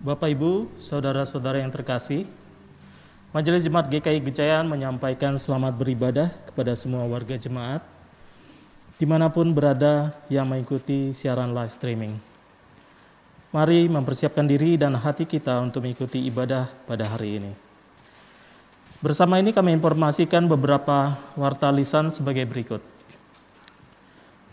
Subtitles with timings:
[0.00, 2.24] Bapak Ibu, saudara-saudara yang terkasih,
[3.36, 7.84] Majelis Jemaat GKI Gejayan menyampaikan selamat beribadah kepada semua warga jemaat
[8.96, 12.16] di mana pun berada yang mengikuti siaran live streaming.
[13.52, 17.52] Mari mempersiapkan diri dan hati kita untuk mengikuti ibadah pada hari ini.
[19.04, 22.80] Bersama ini kami informasikan beberapa warta lisan sebagai berikut.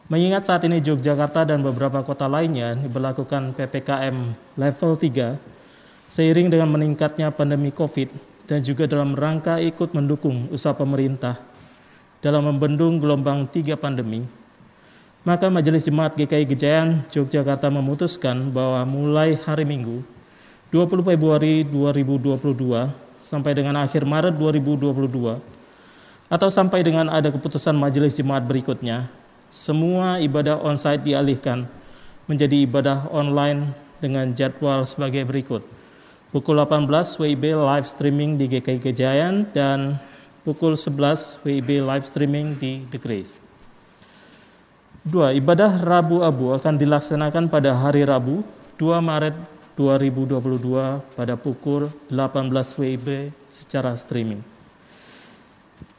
[0.08, 4.16] Mengingat saat ini Yogyakarta dan beberapa kota lainnya diberlakukan PPKM
[4.56, 5.36] level 3
[6.08, 8.08] seiring dengan meningkatnya pandemi Covid
[8.48, 11.36] dan juga dalam rangka ikut mendukung usaha pemerintah
[12.24, 14.24] dalam membendung gelombang 3 pandemi,
[15.28, 20.08] maka Majelis Jemaat GKI Gejayan Yogyakarta memutuskan bahwa mulai hari Minggu
[20.72, 22.40] 20 Februari 2022
[23.20, 25.36] sampai dengan akhir Maret 2022
[26.32, 29.12] atau sampai dengan ada keputusan Majelis Jemaat berikutnya
[29.48, 31.68] semua ibadah onsite dialihkan
[32.28, 33.72] menjadi ibadah online
[34.04, 35.64] dengan jadwal sebagai berikut.
[36.28, 36.92] Pukul 18
[37.24, 39.96] WIB live streaming di GKI Kejayan dan
[40.44, 43.40] pukul 11 WIB live streaming di The Grace.
[45.08, 48.44] Dua, ibadah Rabu Abu akan dilaksanakan pada hari Rabu
[48.76, 49.36] 2 Maret
[49.80, 54.57] 2022 pada pukul 18 WIB secara streaming.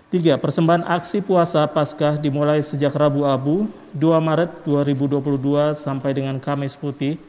[0.09, 6.73] Tiga, persembahan aksi puasa Paskah dimulai sejak Rabu Abu 2 Maret 2022 sampai dengan Kamis
[6.81, 7.20] Putih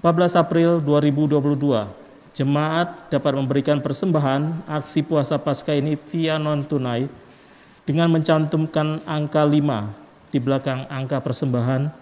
[0.00, 1.84] 14 April 2022.
[2.32, 7.12] Jemaat dapat memberikan persembahan aksi puasa Paskah ini via non tunai
[7.84, 11.92] dengan mencantumkan angka 5 di belakang angka persembahan.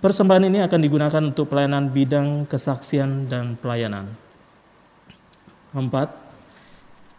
[0.00, 4.08] Persembahan ini akan digunakan untuk pelayanan bidang kesaksian dan pelayanan.
[5.76, 6.27] Empat,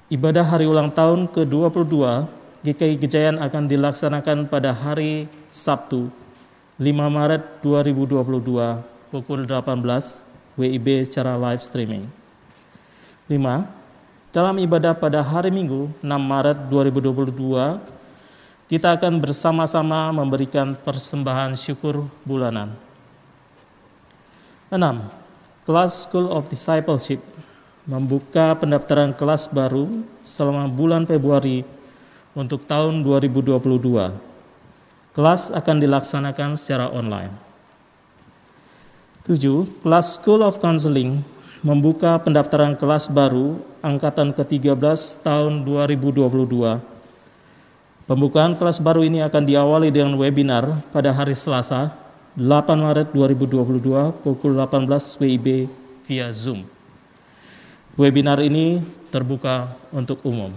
[0.10, 2.26] Ibadah hari ulang tahun ke-22
[2.66, 6.09] GKI Gejayan akan dilaksanakan pada hari Sabtu
[6.81, 6.81] 5
[7.14, 8.18] Maret 2022
[9.14, 9.69] pukul 18
[10.58, 12.09] WIB secara live streaming.
[13.30, 13.69] 5.
[14.34, 17.78] Dalam ibadah pada hari Minggu 6 Maret 2022
[18.66, 22.74] kita akan bersama-sama memberikan persembahan syukur bulanan.
[24.74, 24.81] 6.
[25.69, 27.22] Kelas School of Discipleship
[27.89, 29.89] membuka pendaftaran kelas baru
[30.22, 31.66] selama bulan Februari
[32.38, 33.57] untuk tahun 2022.
[35.17, 37.33] Kelas akan dilaksanakan secara online.
[39.25, 39.41] 7.
[39.81, 41.25] Kelas School of Counseling
[41.66, 46.29] membuka pendaftaran kelas baru angkatan ke-13 tahun 2022.
[48.06, 51.89] Pembukaan kelas baru ini akan diawali dengan webinar pada hari Selasa
[52.38, 52.45] 8
[52.85, 53.81] Maret 2022
[54.21, 54.85] pukul 18
[55.21, 55.69] WIB
[56.06, 56.78] via Zoom.
[58.00, 58.80] Webinar ini
[59.12, 60.56] terbuka untuk umum.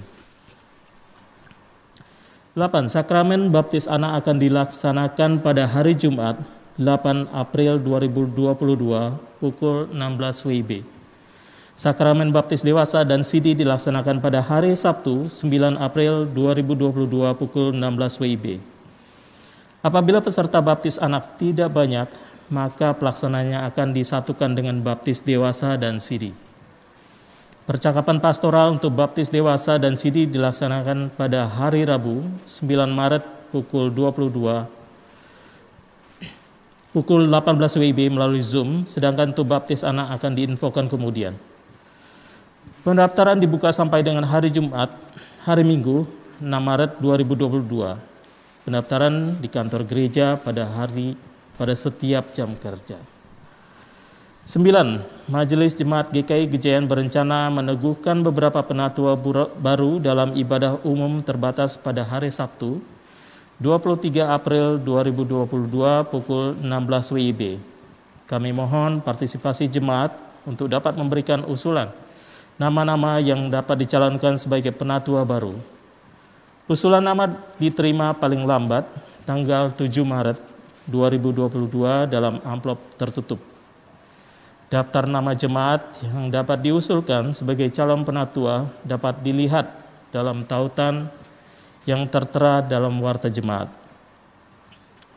[2.54, 2.86] 8.
[2.86, 6.38] Sakramen baptis anak akan dilaksanakan pada hari Jumat
[6.78, 10.86] 8 April 2022 pukul 16 WIB.
[11.74, 17.10] Sakramen baptis dewasa dan CD dilaksanakan pada hari Sabtu 9 April 2022
[17.42, 18.62] pukul 16 WIB.
[19.82, 22.06] Apabila peserta baptis anak tidak banyak,
[22.54, 26.51] maka pelaksananya akan disatukan dengan baptis dewasa dan CD.
[27.62, 33.22] Percakapan pastoral untuk baptis dewasa dan CD dilaksanakan pada hari Rabu 9 Maret
[33.54, 34.82] pukul 22
[36.92, 41.34] pukul 18 WIB melalui Zoom, sedangkan untuk baptis anak akan diinfokan kemudian.
[42.84, 44.92] Pendaftaran dibuka sampai dengan hari Jumat,
[45.46, 46.04] hari Minggu
[46.38, 47.94] 6 Maret 2022.
[48.68, 51.18] Pendaftaran di kantor gereja pada hari
[51.54, 53.11] pada setiap jam kerja.
[54.42, 55.30] 9.
[55.30, 59.14] Majelis Jemaat GKI Gejayan berencana meneguhkan beberapa penatua
[59.54, 62.82] baru dalam ibadah umum terbatas pada hari Sabtu
[63.62, 65.46] 23 April 2022
[66.10, 67.62] pukul 16 WIB.
[68.26, 70.10] Kami mohon partisipasi jemaat
[70.42, 71.86] untuk dapat memberikan usulan
[72.58, 75.54] nama-nama yang dapat dicalonkan sebagai penatua baru.
[76.66, 77.30] Usulan nama
[77.62, 78.90] diterima paling lambat
[79.22, 80.42] tanggal 7 Maret
[80.90, 83.51] 2022 dalam amplop tertutup
[84.72, 89.68] Daftar nama jemaat yang dapat diusulkan sebagai calon penatua dapat dilihat
[90.08, 91.12] dalam tautan
[91.84, 93.68] yang tertera dalam warta jemaat.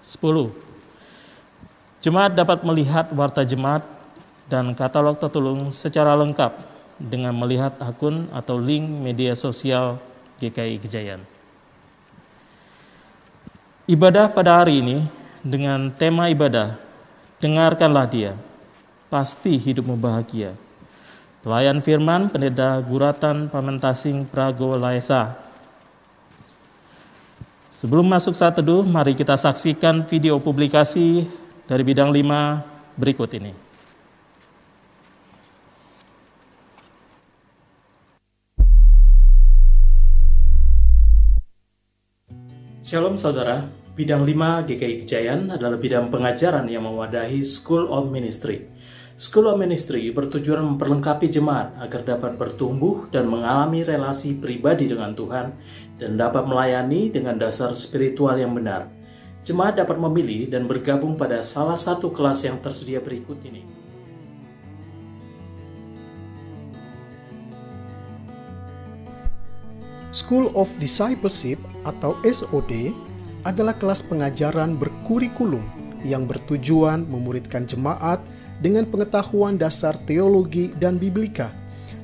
[0.03, 0.51] 10.
[2.03, 3.79] Jemaat dapat melihat warta jemaat
[4.51, 6.51] dan katalog tertulung secara lengkap
[6.99, 10.03] dengan melihat akun atau link media sosial
[10.43, 11.23] GKI Gejayan.
[13.87, 14.99] Ibadah pada hari ini
[15.39, 16.75] dengan tema ibadah,
[17.39, 18.35] dengarkanlah dia
[19.15, 20.51] pasti hidupmu bahagia.
[21.39, 25.39] Pelayan firman Pendeta Guratan Pamentasing Prago Laesa.
[27.71, 31.23] Sebelum masuk saat teduh, mari kita saksikan video publikasi
[31.63, 33.55] dari bidang 5 berikut ini.
[42.83, 43.63] Shalom saudara,
[43.95, 48.75] bidang 5 GKI Kejayan adalah bidang pengajaran yang mewadahi School of Ministry
[49.15, 55.55] School of Ministry bertujuan memperlengkapi jemaat agar dapat bertumbuh dan mengalami relasi pribadi dengan Tuhan
[55.95, 58.91] dan dapat melayani dengan dasar spiritual yang benar.
[59.47, 63.63] Jemaat dapat memilih dan bergabung pada salah satu kelas yang tersedia berikut ini.
[70.11, 71.55] School of Discipleship
[71.87, 72.91] atau SOD
[73.47, 75.63] adalah kelas pengajaran berkurikulum
[76.03, 78.19] yang bertujuan memuridkan jemaat
[78.59, 81.51] dengan pengetahuan dasar teologi dan biblika,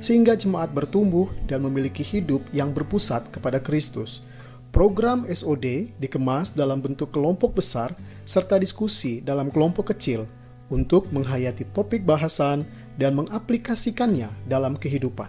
[0.01, 4.25] sehingga jemaat bertumbuh dan memiliki hidup yang berpusat kepada Kristus.
[4.71, 7.91] Program SOD dikemas dalam bentuk kelompok besar
[8.23, 10.23] serta diskusi dalam kelompok kecil
[10.71, 12.63] untuk menghayati topik bahasan
[12.95, 15.27] dan mengaplikasikannya dalam kehidupan.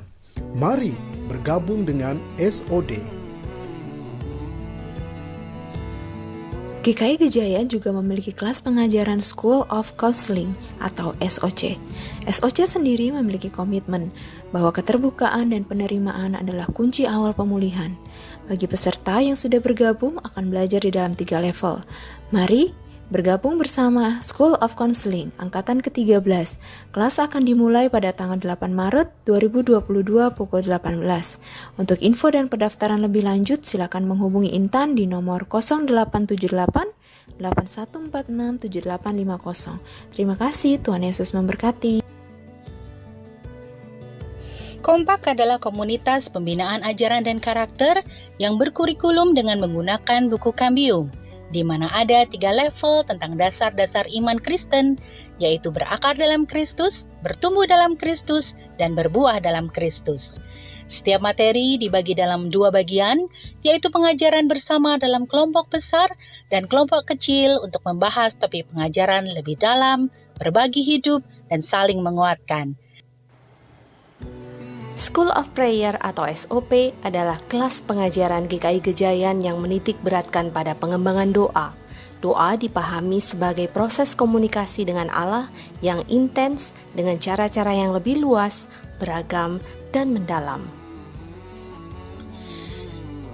[0.55, 0.95] Mari
[1.27, 3.22] bergabung dengan SOD.
[6.82, 10.50] GKI Gejayan juga memiliki kelas pengajaran School of Counseling
[10.82, 11.79] atau SOC.
[12.26, 14.11] SOC sendiri memiliki komitmen
[14.50, 17.94] bahwa keterbukaan dan penerimaan adalah kunci awal pemulihan.
[18.50, 21.87] Bagi peserta yang sudah bergabung akan belajar di dalam tiga level.
[22.34, 22.75] Mari
[23.12, 26.56] Bergabung bersama School of Counseling Angkatan ke-13.
[26.97, 29.85] Kelas akan dimulai pada tanggal 8 Maret 2022
[30.32, 31.05] pukul 18.
[31.76, 36.56] Untuk info dan pendaftaran lebih lanjut silakan menghubungi Intan di nomor 0878
[37.37, 40.17] 8146 7850.
[40.17, 42.00] Terima kasih, Tuhan Yesus memberkati.
[44.81, 48.00] Kompak adalah komunitas pembinaan ajaran dan karakter
[48.41, 51.12] yang berkurikulum dengan menggunakan buku Cambium
[51.52, 54.96] di mana ada tiga level tentang dasar-dasar iman Kristen,
[55.37, 60.40] yaitu berakar dalam Kristus, bertumbuh dalam Kristus, dan berbuah dalam Kristus.
[60.90, 63.28] Setiap materi dibagi dalam dua bagian,
[63.64, 66.12] yaitu pengajaran bersama dalam kelompok besar
[66.52, 72.76] dan kelompok kecil untuk membahas topik pengajaran lebih dalam, berbagi hidup, dan saling menguatkan.
[74.93, 81.33] School of Prayer atau SOP adalah kelas pengajaran GKI Gejayan yang menitik beratkan pada pengembangan
[81.33, 81.73] doa.
[82.21, 85.49] Doa dipahami sebagai proses komunikasi dengan Allah
[85.81, 88.69] yang intens dengan cara-cara yang lebih luas,
[89.00, 89.65] beragam,
[89.97, 90.69] dan mendalam.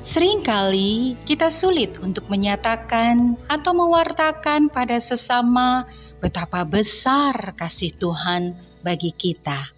[0.07, 5.91] Seringkali kita sulit untuk menyatakan atau mewartakan pada sesama
[6.23, 9.78] betapa besar kasih Tuhan bagi kita.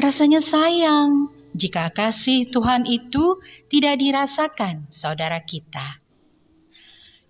[0.00, 3.36] Rasanya sayang jika kasih Tuhan itu
[3.68, 6.00] tidak dirasakan saudara kita.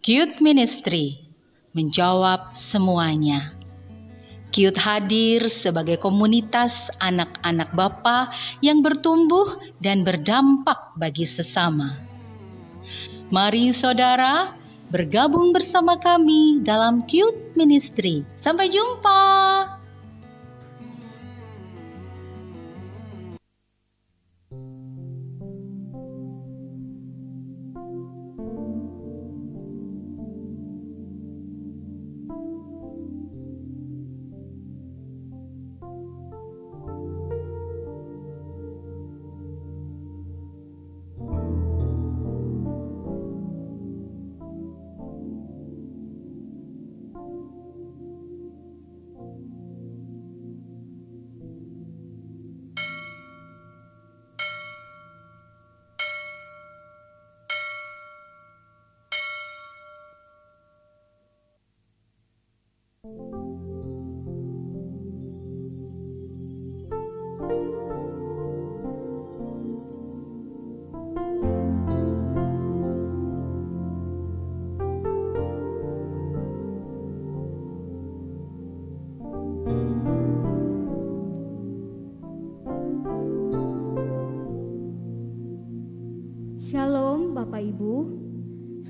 [0.06, 1.18] Cute Ministry
[1.74, 3.58] menjawab semuanya.
[4.54, 8.30] Cute hadir sebagai komunitas anak-anak Bapa
[8.62, 11.98] yang bertumbuh dan berdampak bagi sesama.
[13.34, 14.54] Mari saudara
[14.94, 18.22] bergabung bersama kami dalam Cute Ministry.
[18.38, 19.79] Sampai jumpa.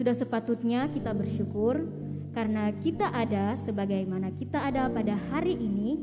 [0.01, 1.85] Sudah sepatutnya kita bersyukur
[2.33, 6.01] karena kita ada sebagaimana kita ada pada hari ini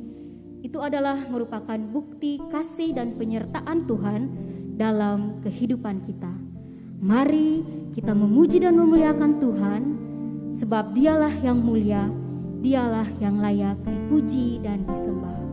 [0.61, 4.21] itu adalah merupakan bukti kasih dan penyertaan Tuhan
[4.77, 6.29] dalam kehidupan kita.
[7.01, 7.65] Mari
[7.97, 9.81] kita memuji dan memuliakan Tuhan
[10.53, 12.05] sebab dialah yang mulia,
[12.61, 15.46] dialah yang layak dipuji dan disembah.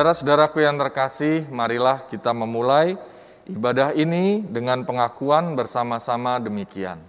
[0.00, 2.96] Saudara-saudaraku yang terkasih, marilah kita memulai
[3.44, 7.04] ibadah ini dengan pengakuan bersama-sama demikian.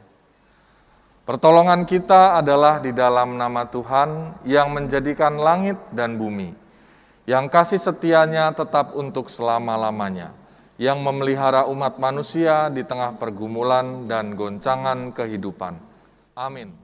[1.24, 6.52] Pertolongan kita adalah di dalam nama Tuhan yang menjadikan langit dan bumi,
[7.32, 10.36] yang kasih setianya tetap untuk selama-lamanya,
[10.76, 15.80] yang memelihara umat manusia di tengah pergumulan dan goncangan kehidupan.
[16.36, 16.81] Amin.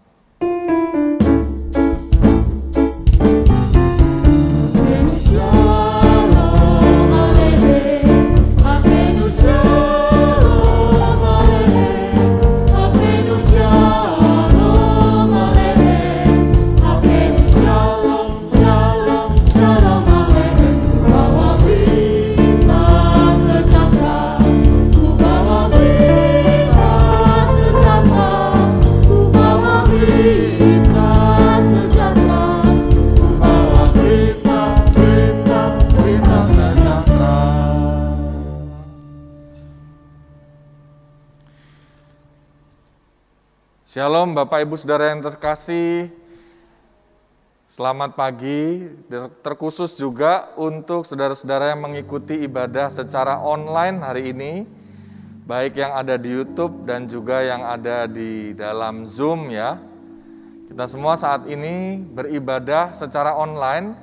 [43.97, 46.13] Shalom Bapak Ibu Saudara yang terkasih,
[47.65, 48.93] selamat pagi,
[49.41, 54.69] terkhusus juga untuk saudara-saudara yang mengikuti ibadah secara online hari ini,
[55.49, 59.81] baik yang ada di YouTube dan juga yang ada di dalam Zoom ya.
[60.69, 63.97] Kita semua saat ini beribadah secara online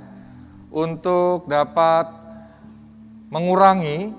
[0.74, 2.10] untuk dapat
[3.30, 4.10] mengurangi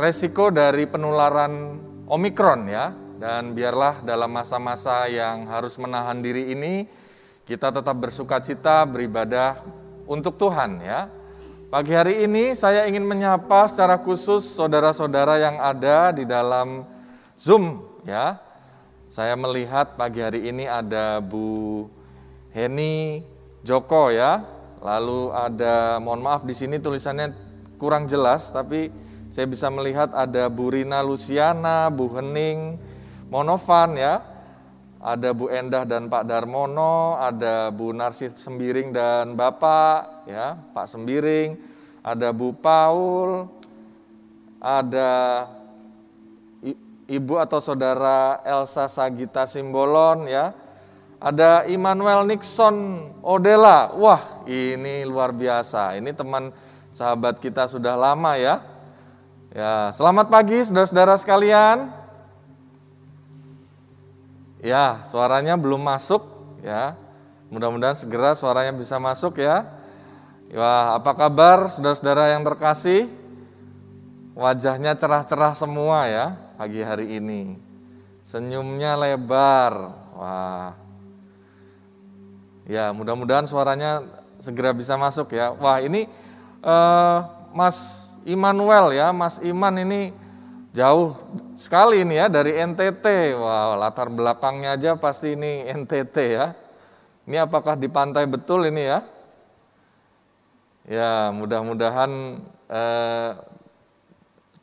[0.00, 6.90] resiko dari penularan Omikron ya, dan biarlah dalam masa-masa yang harus menahan diri ini,
[7.46, 9.62] kita tetap bersuka cita beribadah
[10.10, 11.06] untuk Tuhan ya.
[11.70, 16.82] Pagi hari ini saya ingin menyapa secara khusus saudara-saudara yang ada di dalam
[17.38, 18.42] Zoom ya.
[19.06, 21.86] Saya melihat pagi hari ini ada Bu
[22.50, 23.22] Heni
[23.62, 24.42] Joko ya.
[24.82, 27.30] Lalu ada mohon maaf di sini tulisannya
[27.78, 28.90] kurang jelas tapi
[29.30, 32.90] saya bisa melihat ada Bu Rina Luciana, Bu Hening,
[33.32, 34.20] Monovan ya,
[35.00, 41.56] ada Bu Endah dan Pak Darmono, ada Bu Narsis Sembiring dan Bapak ya, Pak Sembiring,
[42.04, 43.48] ada Bu Paul,
[44.60, 45.10] ada
[47.08, 50.52] Ibu atau Saudara Elsa Sagita Simbolon ya,
[51.16, 53.96] ada Immanuel Nixon Odela.
[53.96, 55.96] Wah, ini luar biasa.
[55.96, 56.52] Ini teman
[56.92, 58.60] sahabat kita sudah lama ya.
[59.56, 62.01] Ya, selamat pagi saudara-saudara sekalian.
[64.62, 66.22] Ya, suaranya belum masuk
[66.62, 66.94] ya.
[67.50, 69.66] Mudah-mudahan segera suaranya bisa masuk ya.
[70.54, 73.10] Wah, apa kabar saudara-saudara yang terkasih?
[74.38, 77.58] Wajahnya cerah-cerah semua ya pagi hari ini.
[78.22, 79.98] Senyumnya lebar.
[80.14, 80.78] Wah.
[82.70, 84.06] Ya, mudah-mudahan suaranya
[84.38, 85.50] segera bisa masuk ya.
[85.58, 86.06] Wah, ini
[86.62, 90.14] uh, Mas Immanuel ya, Mas Iman ini
[90.72, 91.12] Jauh
[91.52, 93.36] sekali ini ya dari NTT.
[93.36, 96.56] Wow, latar belakangnya aja pasti ini NTT ya.
[97.28, 99.04] Ini apakah di pantai betul ini ya?
[100.88, 102.40] Ya, mudah-mudahan
[102.72, 103.30] eh,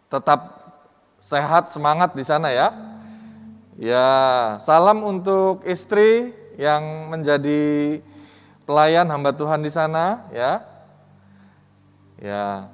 [0.10, 0.66] tetap
[1.22, 2.74] sehat semangat di sana ya.
[3.78, 4.10] Ya,
[4.66, 8.02] salam untuk istri yang menjadi
[8.66, 10.66] pelayan hamba Tuhan di sana ya.
[12.20, 12.68] Ya,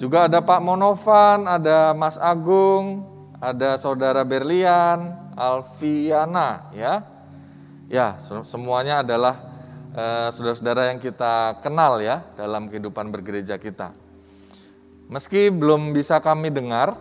[0.00, 3.04] juga ada Pak Monovan, ada Mas Agung,
[3.36, 7.04] ada Saudara Berlian, Alfiana, ya.
[7.92, 9.36] Ya, semuanya adalah
[9.90, 13.92] saudara saudara-saudara yang kita kenal ya dalam kehidupan bergereja kita.
[15.10, 16.94] Meski belum bisa kami dengar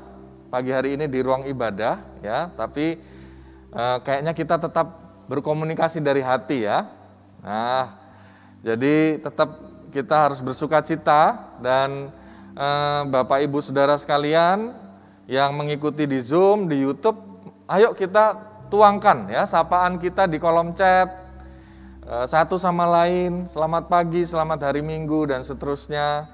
[0.50, 2.98] pagi hari ini di ruang ibadah ya, tapi
[3.72, 4.88] eh, kayaknya kita tetap
[5.30, 6.90] berkomunikasi dari hati ya.
[7.46, 7.96] Nah,
[8.66, 9.62] jadi tetap
[9.94, 12.10] kita harus bersuka cita dan
[12.60, 14.76] Eh, Bapak Ibu Saudara sekalian
[15.32, 17.16] yang mengikuti di Zoom, di YouTube,
[17.72, 18.36] ayo kita
[18.68, 21.08] tuangkan ya sapaan kita di kolom chat
[22.04, 26.28] eh, satu sama lain, selamat pagi, selamat hari Minggu dan seterusnya.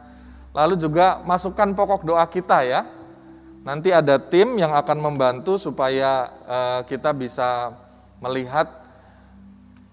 [0.50, 2.90] Lalu juga masukkan pokok doa kita ya.
[3.62, 7.70] Nanti ada tim yang akan membantu supaya eh, kita bisa
[8.18, 8.66] melihat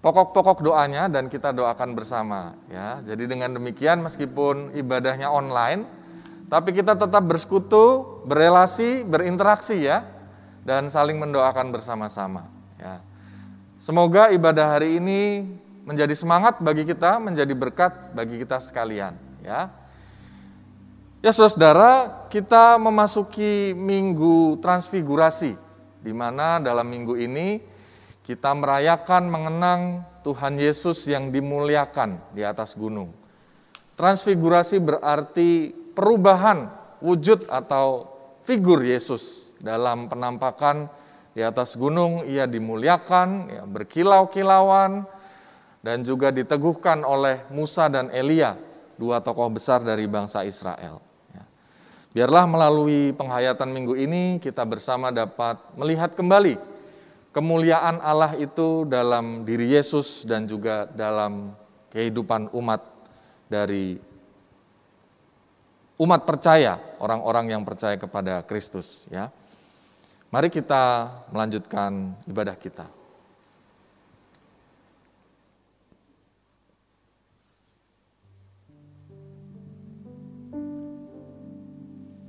[0.01, 2.97] pokok-pokok doanya dan kita doakan bersama ya.
[3.05, 6.01] Jadi dengan demikian meskipun ibadahnya online
[6.47, 10.07] tapi kita tetap bersekutu, berelasi, berinteraksi ya,
[10.63, 12.47] dan saling mendoakan bersama-sama.
[12.79, 13.03] Ya.
[13.79, 15.43] Semoga ibadah hari ini
[15.83, 19.19] menjadi semangat bagi kita, menjadi berkat bagi kita sekalian.
[19.43, 19.75] Ya,
[21.19, 25.59] ya saudara, kita memasuki minggu transfigurasi,
[25.99, 27.59] di mana dalam minggu ini
[28.23, 29.81] kita merayakan mengenang
[30.23, 33.11] Tuhan Yesus yang dimuliakan di atas gunung.
[33.99, 38.09] Transfigurasi berarti perubahan wujud atau
[38.43, 40.91] figur Yesus dalam penampakan
[41.33, 45.07] di atas gunung ia dimuliakan, ya, berkilau-kilauan,
[45.81, 48.53] dan juga diteguhkan oleh Musa dan Elia,
[48.95, 51.01] dua tokoh besar dari bangsa Israel.
[51.33, 51.43] Ya.
[52.13, 56.55] Biarlah melalui penghayatan minggu ini kita bersama dapat melihat kembali
[57.33, 61.57] kemuliaan Allah itu dalam diri Yesus dan juga dalam
[61.89, 62.79] kehidupan umat
[63.49, 63.97] dari
[66.01, 69.29] umat percaya, orang-orang yang percaya kepada Kristus ya.
[70.33, 72.89] Mari kita melanjutkan ibadah kita.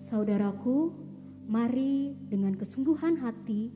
[0.05, 0.93] Saudaraku,
[1.49, 3.73] mari dengan kesungguhan hati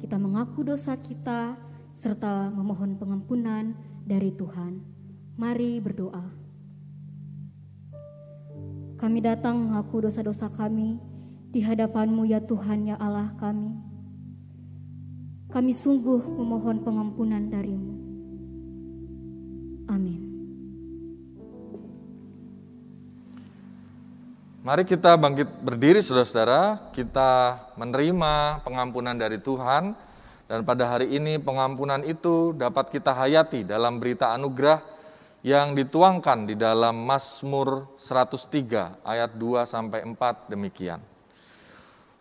[0.00, 1.60] kita mengaku dosa kita
[1.92, 4.80] serta memohon pengampunan dari Tuhan.
[5.36, 6.45] Mari berdoa.
[8.96, 10.96] Kami datang mengaku dosa-dosa kami
[11.52, 13.76] di hadapanmu ya Tuhan ya Allah kami.
[15.52, 17.92] Kami sungguh memohon pengampunan darimu.
[19.92, 20.20] Amin.
[24.64, 29.94] Mari kita bangkit berdiri saudara-saudara, kita menerima pengampunan dari Tuhan
[30.48, 34.95] dan pada hari ini pengampunan itu dapat kita hayati dalam berita anugerah
[35.46, 40.98] yang dituangkan di dalam Mazmur 103 ayat 2 sampai 4 demikian.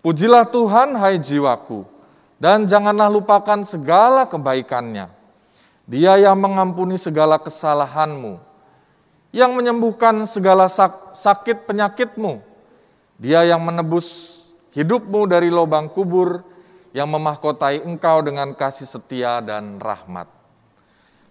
[0.06, 1.90] Pujilah Tuhan hai jiwaku
[2.38, 5.10] dan janganlah lupakan segala kebaikannya.
[5.90, 8.38] Dia yang mengampuni segala kesalahanmu,
[9.34, 10.70] yang menyembuhkan segala
[11.18, 12.46] sakit penyakitmu.
[13.18, 14.38] Dia yang menebus
[14.78, 16.46] hidupmu dari lubang kubur,
[16.94, 20.35] yang memahkotai engkau dengan kasih setia dan rahmat.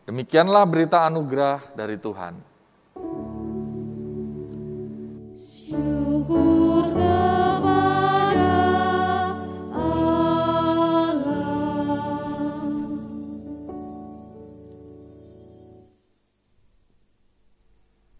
[0.04, 2.36] Demikianlah berita anugerah dari Tuhan.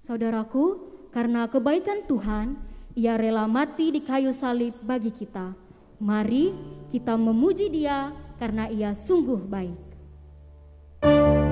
[0.05, 0.64] Saudaraku,
[1.12, 2.57] karena kebaikan Tuhan,
[2.97, 5.53] ia rela mati di kayu salib bagi kita.
[6.01, 6.57] Mari
[6.88, 8.09] kita memuji dia
[8.40, 11.43] karena ia sungguh baik.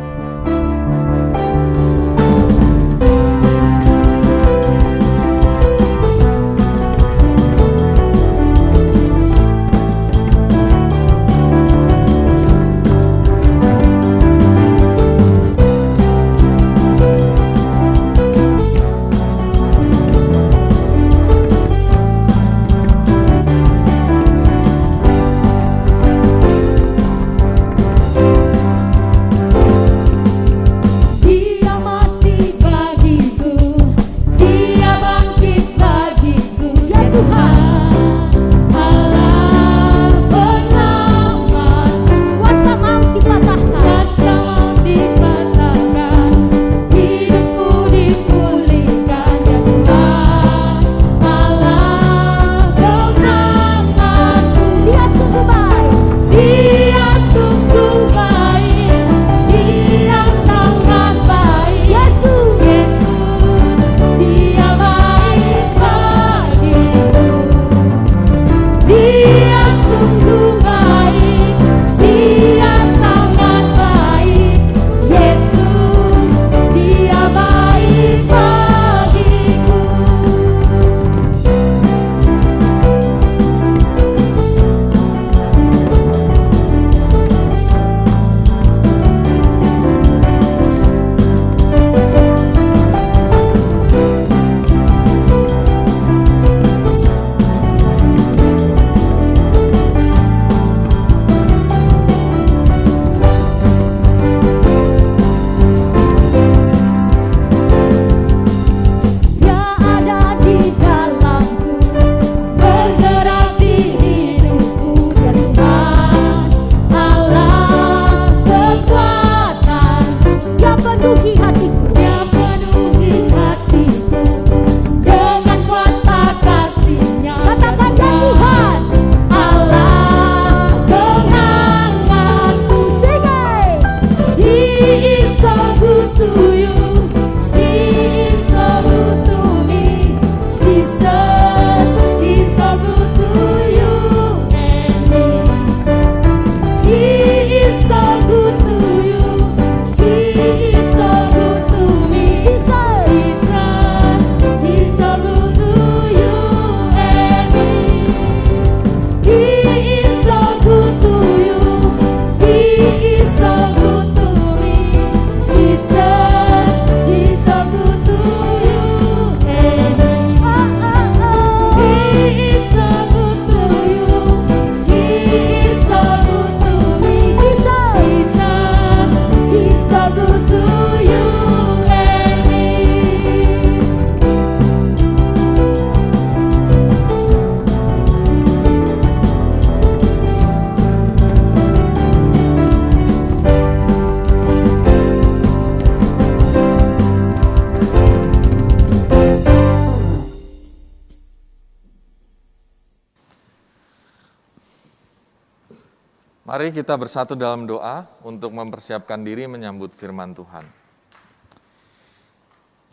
[206.63, 210.63] Mari kita bersatu dalam doa untuk mempersiapkan diri menyambut firman Tuhan.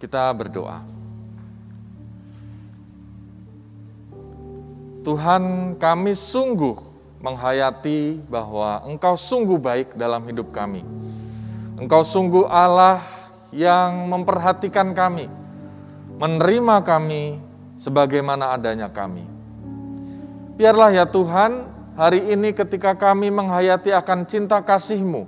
[0.02, 0.82] Kita berdoa.
[5.06, 6.82] Tuhan, kami sungguh
[7.22, 10.82] menghayati bahwa Engkau sungguh baik dalam hidup kami.
[11.78, 13.06] Engkau sungguh Allah
[13.54, 15.30] yang memperhatikan kami,
[16.18, 17.38] menerima kami
[17.78, 19.30] sebagaimana adanya kami.
[20.58, 25.28] Biarlah ya Tuhan, hari ini ketika kami menghayati akan cinta kasih-Mu,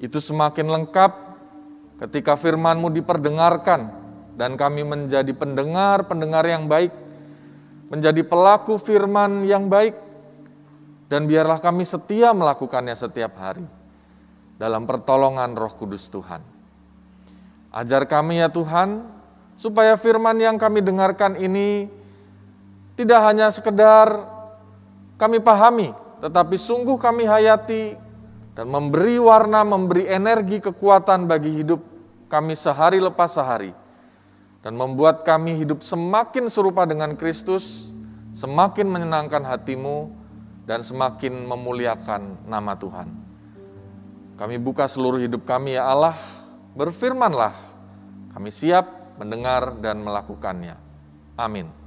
[0.00, 1.12] itu semakin lengkap
[2.08, 3.92] ketika firman-Mu diperdengarkan
[4.40, 6.96] dan kami menjadi pendengar-pendengar yang baik,
[7.92, 9.92] menjadi pelaku firman yang baik,
[11.12, 13.68] dan biarlah kami setia melakukannya setiap hari
[14.56, 16.40] dalam pertolongan roh kudus Tuhan.
[17.68, 19.04] Ajar kami ya Tuhan,
[19.60, 21.92] supaya firman yang kami dengarkan ini
[22.96, 24.37] tidak hanya sekedar
[25.18, 25.90] kami pahami,
[26.22, 27.98] tetapi sungguh kami hayati
[28.54, 31.82] dan memberi warna, memberi energi kekuatan bagi hidup
[32.30, 33.74] kami sehari lepas sehari.
[34.58, 37.94] Dan membuat kami hidup semakin serupa dengan Kristus,
[38.34, 40.10] semakin menyenangkan hatimu,
[40.66, 43.08] dan semakin memuliakan nama Tuhan.
[44.34, 46.18] Kami buka seluruh hidup kami ya Allah,
[46.74, 47.54] berfirmanlah,
[48.34, 50.78] kami siap mendengar dan melakukannya.
[51.38, 51.77] Amin.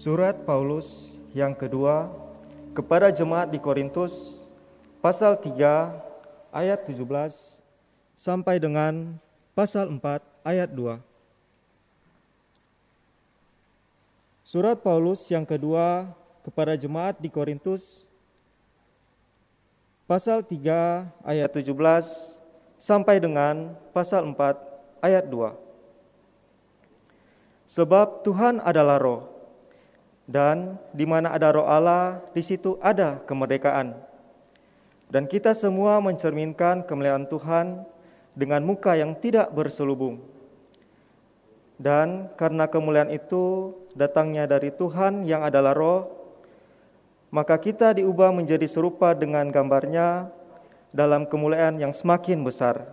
[0.00, 2.08] Surat Paulus yang kedua
[2.72, 4.48] kepada jemaat di Korintus
[5.04, 5.60] pasal 3
[6.56, 7.04] ayat 17
[8.16, 9.20] sampai dengan
[9.52, 10.96] pasal 4 ayat 2.
[14.40, 16.08] Surat Paulus yang kedua
[16.48, 18.08] kepada jemaat di Korintus
[20.08, 21.76] pasal 3 ayat 17
[22.80, 25.52] sampai dengan pasal 4 ayat 2.
[27.68, 29.29] Sebab Tuhan adalah roh
[30.30, 33.98] dan di mana ada roh Allah, di situ ada kemerdekaan.
[35.10, 37.82] Dan kita semua mencerminkan kemuliaan Tuhan
[38.38, 40.22] dengan muka yang tidak berselubung.
[41.82, 46.06] Dan karena kemuliaan itu datangnya dari Tuhan yang adalah roh,
[47.34, 50.30] maka kita diubah menjadi serupa dengan gambarnya
[50.94, 52.86] dalam kemuliaan yang semakin besar.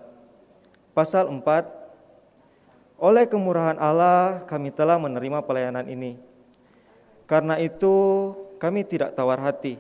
[0.98, 1.46] Pasal 4,
[2.98, 6.27] oleh kemurahan Allah kami telah menerima pelayanan ini
[7.28, 9.78] karena itu kami tidak tawar hati.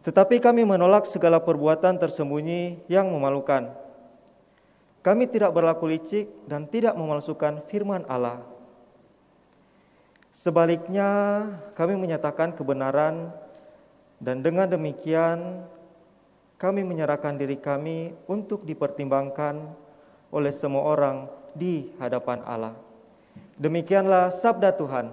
[0.00, 3.68] Tetapi kami menolak segala perbuatan tersembunyi yang memalukan.
[5.04, 8.40] Kami tidak berlaku licik dan tidak memalsukan firman Allah.
[10.30, 11.08] Sebaliknya,
[11.76, 13.28] kami menyatakan kebenaran
[14.22, 15.66] dan dengan demikian
[16.60, 19.72] kami menyerahkan diri kami untuk dipertimbangkan
[20.28, 21.16] oleh semua orang
[21.56, 22.76] di hadapan Allah.
[23.56, 25.12] Demikianlah sabda Tuhan.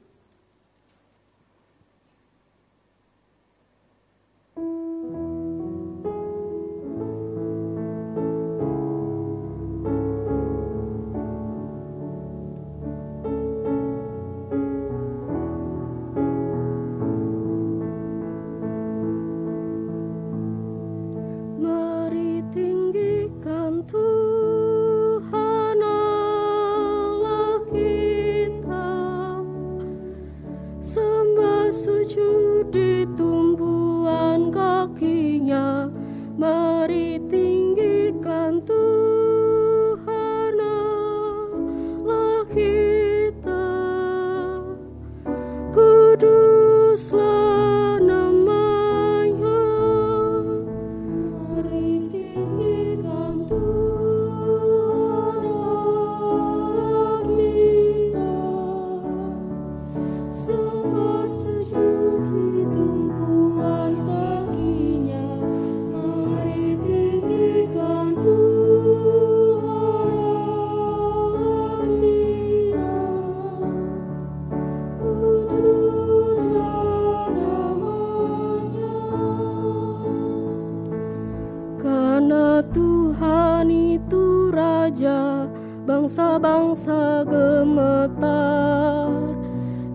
[85.91, 89.11] bangsa-bangsa gemetar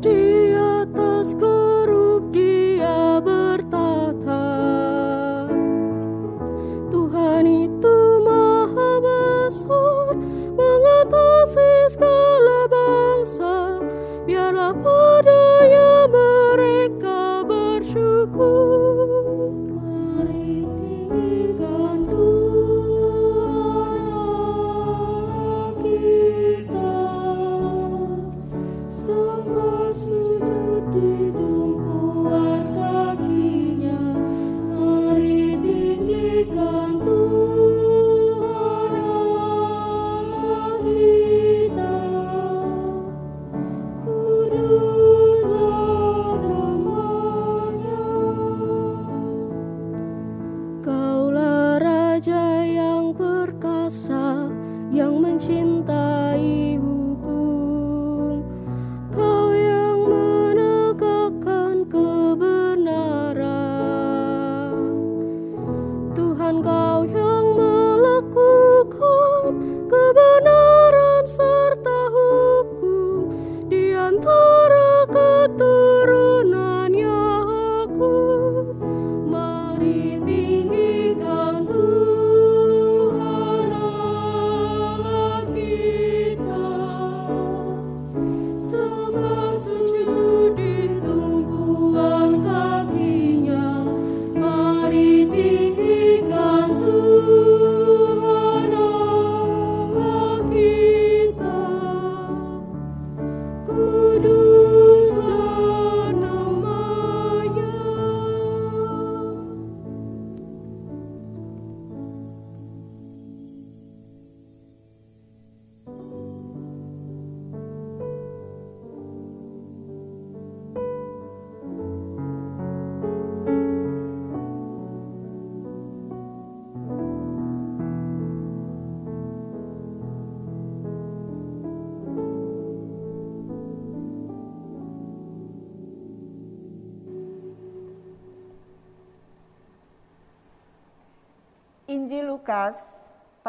[0.04, 1.32] di atas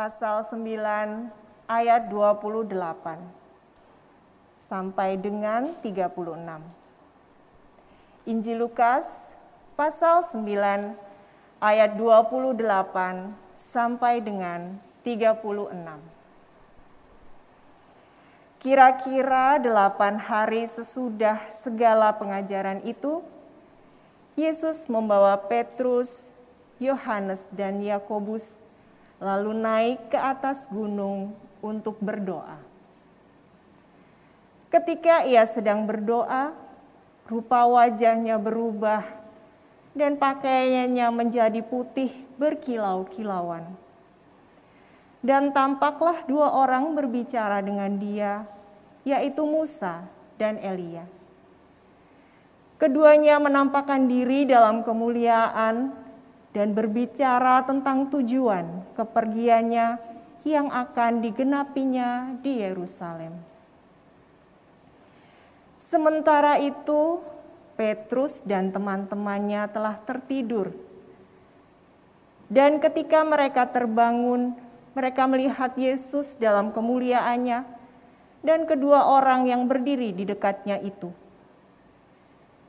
[0.08, 1.28] pasal 9
[1.68, 2.72] ayat 28
[4.56, 6.48] sampai dengan 36.
[8.24, 9.36] Injil Lukas
[9.76, 10.96] pasal 9
[11.60, 15.76] ayat 28 sampai dengan 36.
[18.64, 23.20] Kira-kira delapan hari sesudah segala pengajaran itu,
[24.40, 26.32] Yesus membawa Petrus,
[26.80, 28.64] Yohanes, dan Yakobus
[29.18, 32.62] lalu naik ke atas gunung untuk berdoa.
[34.68, 36.54] Ketika ia sedang berdoa,
[37.26, 39.04] rupa wajahnya berubah
[39.98, 43.66] dan pakaiannya menjadi putih berkilau-kilauan.
[45.26, 48.46] Dan tampaklah dua orang berbicara dengan dia,
[49.02, 50.06] yaitu Musa
[50.38, 51.10] dan Elia.
[52.78, 55.90] Keduanya menampakkan diri dalam kemuliaan
[56.58, 58.66] dan berbicara tentang tujuan
[58.98, 60.02] kepergiannya
[60.42, 63.38] yang akan digenapinya di Yerusalem.
[65.78, 67.22] Sementara itu,
[67.78, 70.74] Petrus dan teman-temannya telah tertidur.
[72.50, 74.58] Dan ketika mereka terbangun,
[74.98, 77.62] mereka melihat Yesus dalam kemuliaannya
[78.42, 81.14] dan kedua orang yang berdiri di dekatnya itu.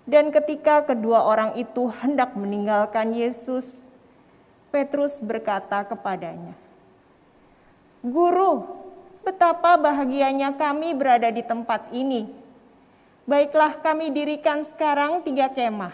[0.09, 3.85] Dan ketika kedua orang itu hendak meninggalkan Yesus,
[4.73, 6.57] Petrus berkata kepadanya,
[8.01, 8.65] "Guru,
[9.21, 12.25] betapa bahagianya kami berada di tempat ini.
[13.29, 15.93] Baiklah, kami dirikan sekarang tiga kemah: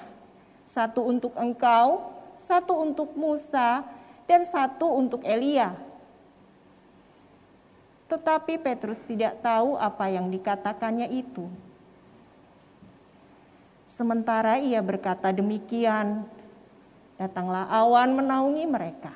[0.62, 3.83] satu untuk engkau, satu untuk Musa,
[4.31, 5.74] dan satu untuk Elia."
[8.07, 11.50] Tetapi Petrus tidak tahu apa yang dikatakannya itu.
[13.94, 16.26] Sementara ia berkata demikian,
[17.14, 19.14] datanglah awan menaungi mereka.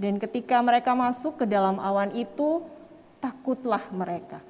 [0.00, 2.64] Dan ketika mereka masuk ke dalam awan itu,
[3.20, 4.40] takutlah mereka.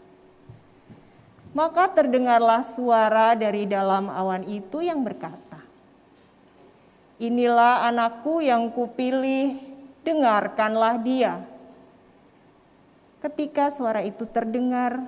[1.51, 5.59] Maka terdengarlah suara dari dalam awan itu yang berkata,
[7.19, 9.59] Inilah anakku yang kupilih,
[10.07, 11.43] dengarkanlah dia.
[13.19, 15.03] Ketika suara itu terdengar,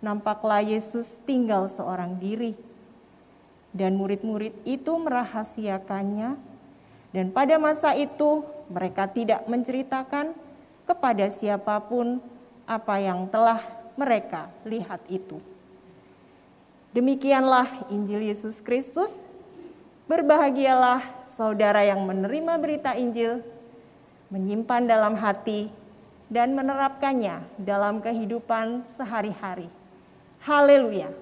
[0.00, 2.69] nampaklah Yesus tinggal seorang diri
[3.70, 6.34] dan murid-murid itu merahasiakannya,
[7.10, 10.34] dan pada masa itu mereka tidak menceritakan
[10.86, 12.18] kepada siapa pun
[12.66, 13.62] apa yang telah
[13.98, 15.38] mereka lihat itu.
[16.90, 19.26] Demikianlah Injil Yesus Kristus.
[20.10, 23.46] Berbahagialah saudara yang menerima berita Injil,
[24.26, 25.70] menyimpan dalam hati,
[26.26, 29.70] dan menerapkannya dalam kehidupan sehari-hari.
[30.42, 31.14] Haleluya!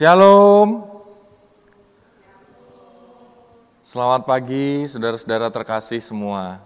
[0.00, 0.80] Shalom.
[3.84, 6.64] Selamat pagi, saudara-saudara terkasih semua.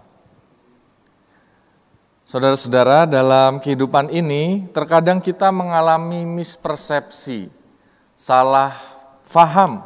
[2.23, 7.51] Saudara-saudara, dalam kehidupan ini terkadang kita mengalami mispersepsi,
[8.15, 8.71] salah
[9.27, 9.83] faham.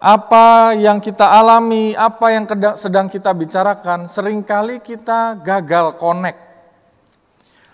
[0.00, 2.48] Apa yang kita alami, apa yang
[2.80, 6.45] sedang kita bicarakan, sering kali kita gagal connect.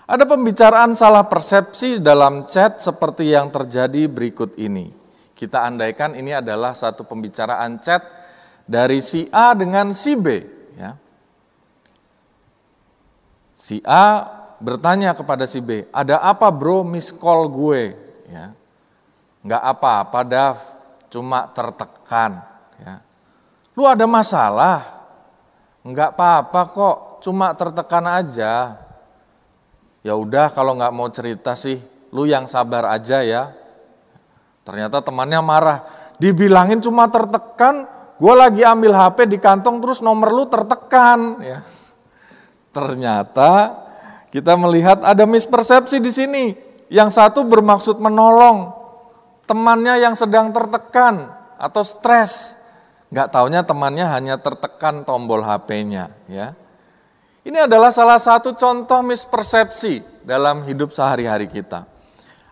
[0.03, 4.91] Ada pembicaraan salah persepsi dalam chat seperti yang terjadi berikut ini.
[5.39, 8.03] Kita andaikan ini adalah satu pembicaraan chat
[8.67, 10.43] dari si A dengan si B.
[10.75, 10.99] Ya.
[13.55, 14.27] Si A
[14.59, 17.95] bertanya kepada si B, ada apa bro miss call gue?
[18.27, 18.55] Ya.
[19.43, 20.59] Nggak apa-apa Dav,
[21.11, 22.43] cuma tertekan.
[22.79, 23.03] Ya.
[23.79, 24.83] Lu ada masalah?
[25.83, 28.82] Nggak apa-apa kok, cuma tertekan aja.
[30.03, 31.79] Ya udah kalau nggak mau cerita sih,
[32.11, 33.55] lu yang sabar aja ya.
[34.67, 35.79] Ternyata temannya marah.
[36.19, 37.87] Dibilangin cuma tertekan,
[38.19, 41.39] gue lagi ambil HP di kantong terus nomor lu tertekan.
[41.43, 41.63] Ya.
[42.75, 43.79] Ternyata
[44.31, 46.45] kita melihat ada mispersepsi di sini.
[46.93, 48.75] Yang satu bermaksud menolong
[49.49, 52.59] temannya yang sedang tertekan atau stres.
[53.13, 56.11] Nggak taunya temannya hanya tertekan tombol HP-nya.
[56.27, 56.59] Ya.
[57.43, 61.83] Ini adalah salah satu contoh mispersepsi dalam hidup sehari-hari kita.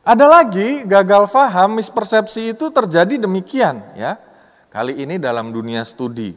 [0.02, 4.18] Ada lagi gagal faham mispersepsi itu terjadi demikian ya.
[4.66, 6.34] Kali ini dalam dunia studi.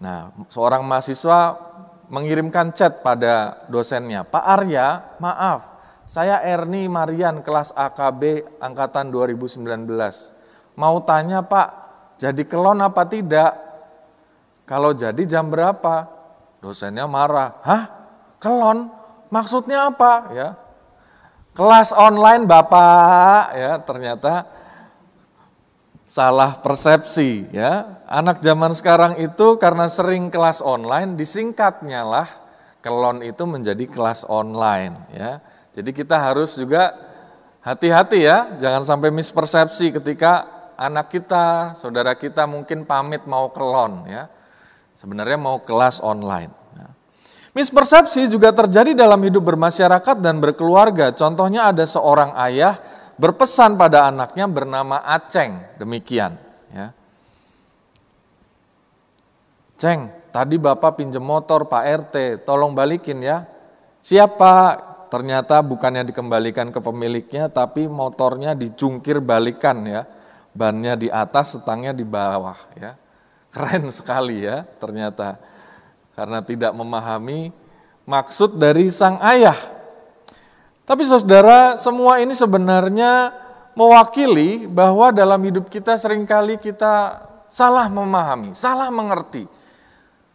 [0.00, 1.60] Nah, seorang mahasiswa
[2.08, 5.72] mengirimkan chat pada dosennya, Pak Arya, maaf,
[6.08, 9.60] saya Erni Marian kelas AKB angkatan 2019.
[10.76, 11.68] Mau tanya Pak,
[12.16, 13.52] jadi kelon apa tidak?
[14.64, 16.21] Kalau jadi jam berapa?
[16.62, 17.90] Dosennya marah, hah
[18.38, 18.86] kelon?
[19.34, 20.30] Maksudnya apa?
[20.30, 20.48] Ya,
[21.58, 24.46] kelas online bapak, ya ternyata
[26.06, 27.98] salah persepsi ya.
[28.06, 32.28] Anak zaman sekarang itu karena sering kelas online disingkatnya lah
[32.78, 35.42] kelon itu menjadi kelas online ya.
[35.72, 36.92] Jadi kita harus juga
[37.64, 40.44] hati-hati ya, jangan sampai mispersepsi ketika
[40.76, 44.28] anak kita, saudara kita mungkin pamit mau kelon ya.
[45.02, 46.54] Sebenarnya mau kelas online.
[46.78, 46.86] ya.
[47.58, 51.10] Mispersepsi juga terjadi dalam hidup bermasyarakat dan berkeluarga.
[51.10, 52.78] Contohnya ada seorang ayah
[53.18, 56.38] berpesan pada anaknya bernama Aceng, demikian.
[56.70, 56.94] Ya.
[59.74, 63.42] Ceng, tadi bapak pinjem motor Pak RT, tolong balikin ya.
[63.98, 64.78] Siapa?
[65.10, 70.06] Ternyata bukannya dikembalikan ke pemiliknya, tapi motornya dicungkir balikan ya.
[70.54, 73.01] Bannya di atas, setangnya di bawah ya.
[73.52, 75.36] Keren sekali ya ternyata.
[76.16, 77.52] Karena tidak memahami
[78.08, 79.56] maksud dari sang ayah.
[80.82, 83.32] Tapi saudara, semua ini sebenarnya
[83.72, 89.44] mewakili bahwa dalam hidup kita sering kali kita salah memahami, salah mengerti.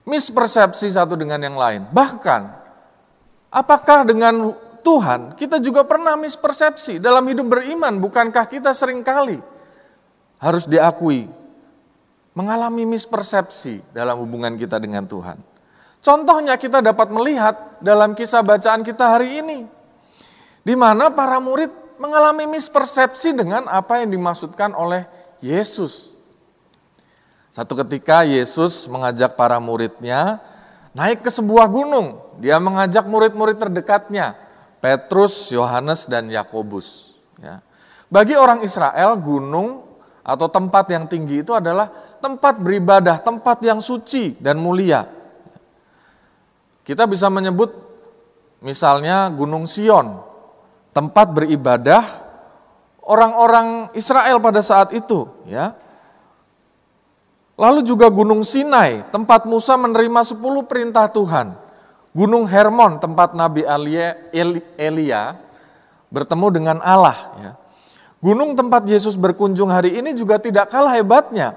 [0.08, 1.84] Mispersepsi satu dengan yang lain.
[1.92, 2.42] Bahkan,
[3.52, 8.00] apakah dengan Tuhan kita juga pernah mispersepsi dalam hidup beriman?
[8.00, 9.36] Bukankah kita sering kali
[10.40, 11.28] harus diakui
[12.38, 15.42] mengalami mispersepsi dalam hubungan kita dengan Tuhan.
[16.06, 19.66] Contohnya kita dapat melihat dalam kisah bacaan kita hari ini.
[20.62, 25.10] Di mana para murid mengalami mispersepsi dengan apa yang dimaksudkan oleh
[25.42, 26.14] Yesus.
[27.50, 30.38] Satu ketika Yesus mengajak para muridnya
[30.94, 32.22] naik ke sebuah gunung.
[32.38, 34.38] Dia mengajak murid-murid terdekatnya,
[34.78, 37.18] Petrus, Yohanes, dan Yakobus.
[37.42, 37.66] Ya.
[38.14, 39.90] Bagi orang Israel, gunung
[40.22, 41.88] atau tempat yang tinggi itu adalah
[42.20, 45.06] tempat beribadah, tempat yang suci dan mulia.
[46.88, 47.74] Kita bisa menyebut
[48.64, 50.24] misalnya Gunung Sion,
[50.96, 52.02] tempat beribadah
[53.04, 55.76] orang-orang Israel pada saat itu, ya.
[57.58, 61.58] Lalu juga Gunung Sinai, tempat Musa menerima 10 perintah Tuhan.
[62.14, 65.38] Gunung Hermon, tempat Nabi Elia,
[66.10, 67.52] bertemu dengan Allah, ya.
[68.18, 71.54] Gunung tempat Yesus berkunjung hari ini juga tidak kalah hebatnya.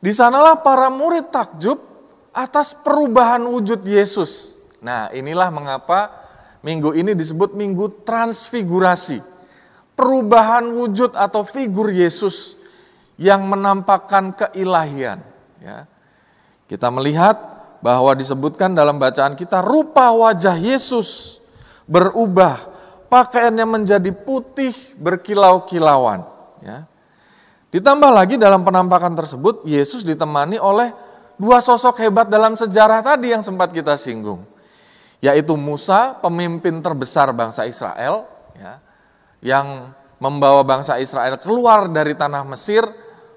[0.00, 1.80] Di sanalah para murid takjub
[2.36, 4.60] atas perubahan wujud Yesus.
[4.84, 6.12] Nah, inilah mengapa
[6.60, 9.24] minggu ini disebut minggu transfigurasi.
[9.96, 12.60] Perubahan wujud atau figur Yesus
[13.16, 15.24] yang menampakkan keilahian.
[15.64, 15.88] Ya.
[16.68, 17.40] Kita melihat
[17.80, 21.40] bahwa disebutkan dalam bacaan kita rupa wajah Yesus
[21.88, 22.60] berubah,
[23.08, 26.28] pakaiannya menjadi putih berkilau-kilauan.
[26.60, 26.84] Ya.
[27.76, 30.96] Ditambah lagi dalam penampakan tersebut Yesus ditemani oleh
[31.36, 34.48] dua sosok hebat dalam sejarah tadi yang sempat kita singgung,
[35.20, 38.24] yaitu Musa, pemimpin terbesar bangsa Israel,
[38.56, 38.80] ya,
[39.44, 42.80] yang membawa bangsa Israel keluar dari tanah Mesir,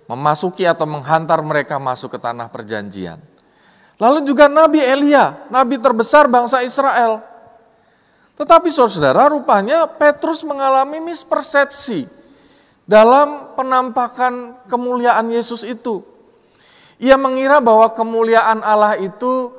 [0.08, 3.20] memasuki atau menghantar mereka masuk ke tanah perjanjian.
[4.00, 7.20] Lalu juga Nabi Elia, nabi terbesar bangsa Israel.
[8.40, 12.19] Tetapi saudara, rupanya Petrus mengalami mispersepsi
[12.90, 16.02] dalam penampakan kemuliaan Yesus itu.
[16.98, 19.54] Ia mengira bahwa kemuliaan Allah itu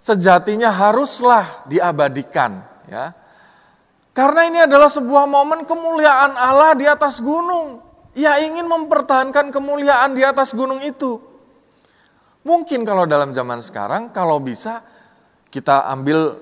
[0.00, 3.12] sejatinya haruslah diabadikan, ya.
[4.16, 7.80] Karena ini adalah sebuah momen kemuliaan Allah di atas gunung.
[8.12, 11.16] Ia ingin mempertahankan kemuliaan di atas gunung itu.
[12.44, 14.84] Mungkin kalau dalam zaman sekarang, kalau bisa
[15.48, 16.36] kita ambil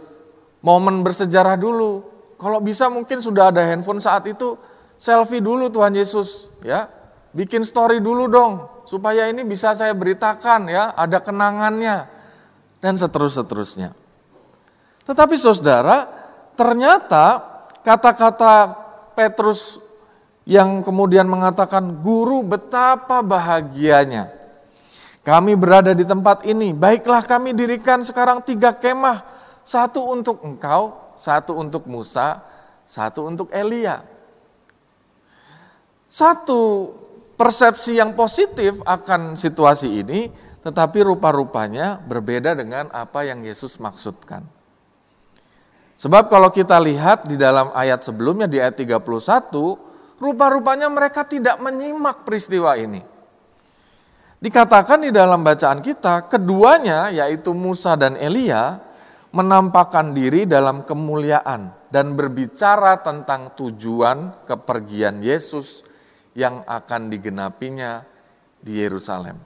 [0.62, 2.07] momen bersejarah dulu.
[2.41, 4.57] Kalau bisa mungkin sudah ada handphone saat itu,
[5.01, 6.92] selfie dulu Tuhan Yesus, ya.
[7.32, 12.05] Bikin story dulu dong, supaya ini bisa saya beritakan ya, ada kenangannya,
[12.84, 13.96] dan seterus-seterusnya.
[15.09, 16.05] Tetapi saudara,
[16.59, 17.40] ternyata
[17.80, 18.76] kata-kata
[19.16, 19.80] Petrus
[20.44, 24.28] yang kemudian mengatakan, "Guru, betapa bahagianya
[25.22, 26.74] kami berada di tempat ini.
[26.74, 29.22] Baiklah, kami dirikan sekarang tiga kemah:
[29.62, 32.42] satu untuk engkau, satu untuk Musa,
[32.90, 34.20] satu untuk Elia."
[36.11, 36.91] Satu
[37.39, 40.27] persepsi yang positif akan situasi ini,
[40.59, 44.43] tetapi rupa-rupanya berbeda dengan apa yang Yesus maksudkan.
[45.95, 52.27] Sebab kalau kita lihat di dalam ayat sebelumnya di ayat 31, rupa-rupanya mereka tidak menyimak
[52.27, 53.07] peristiwa ini.
[54.43, 58.83] Dikatakan di dalam bacaan kita, keduanya yaitu Musa dan Elia
[59.31, 65.89] menampakkan diri dalam kemuliaan dan berbicara tentang tujuan kepergian Yesus
[66.41, 68.01] yang akan digenapinya
[68.57, 69.36] di Yerusalem.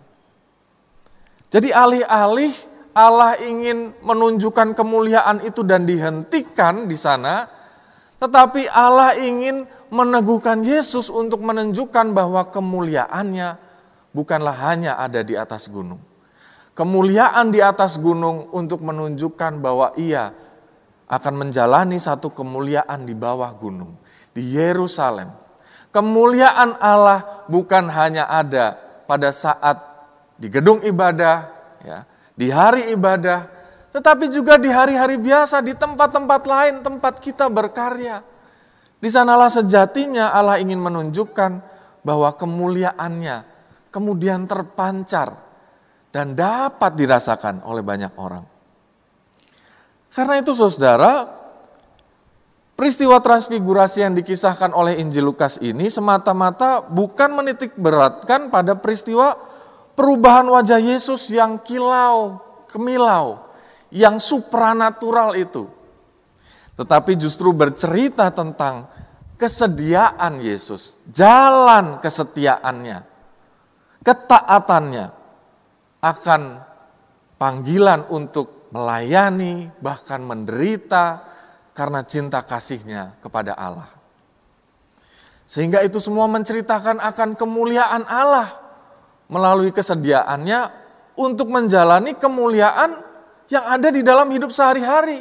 [1.50, 2.54] Jadi alih-alih
[2.94, 7.50] Allah ingin menunjukkan kemuliaan itu dan dihentikan di sana,
[8.22, 13.58] tetapi Allah ingin meneguhkan Yesus untuk menunjukkan bahwa kemuliaannya
[14.14, 15.98] bukanlah hanya ada di atas gunung.
[16.74, 20.34] Kemuliaan di atas gunung untuk menunjukkan bahwa ia
[21.10, 23.94] akan menjalani satu kemuliaan di bawah gunung,
[24.34, 25.43] di Yerusalem.
[25.94, 28.74] Kemuliaan Allah bukan hanya ada
[29.06, 29.78] pada saat
[30.34, 31.46] di gedung ibadah,
[31.86, 32.02] ya,
[32.34, 33.46] di hari ibadah,
[33.94, 38.26] tetapi juga di hari-hari biasa, di tempat-tempat lain, tempat kita berkarya.
[38.98, 41.62] Di sanalah sejatinya Allah ingin menunjukkan
[42.02, 43.46] bahwa kemuliaannya
[43.94, 45.30] kemudian terpancar
[46.10, 48.42] dan dapat dirasakan oleh banyak orang.
[50.10, 51.26] Karena itu saudara,
[52.74, 59.38] peristiwa transfigurasi yang dikisahkan oleh Injil Lukas ini semata-mata bukan menitik beratkan pada peristiwa
[59.94, 63.42] perubahan wajah Yesus yang kilau, kemilau,
[63.94, 65.70] yang supranatural itu.
[66.74, 68.90] Tetapi justru bercerita tentang
[69.38, 72.98] kesediaan Yesus, jalan kesetiaannya,
[74.02, 75.06] ketaatannya
[76.02, 76.42] akan
[77.38, 81.33] panggilan untuk melayani, bahkan menderita
[81.74, 83.90] karena cinta kasihnya kepada Allah.
[85.44, 88.48] Sehingga itu semua menceritakan akan kemuliaan Allah
[89.28, 90.70] melalui kesediaannya
[91.18, 92.96] untuk menjalani kemuliaan
[93.52, 95.20] yang ada di dalam hidup sehari-hari,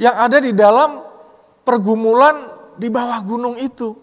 [0.00, 1.02] yang ada di dalam
[1.66, 2.34] pergumulan
[2.80, 3.94] di bawah gunung itu.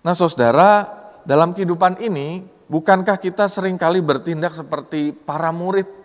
[0.00, 0.88] Nah, saudara,
[1.28, 5.99] dalam kehidupan ini, bukankah kita sering kali bertindak seperti para murid?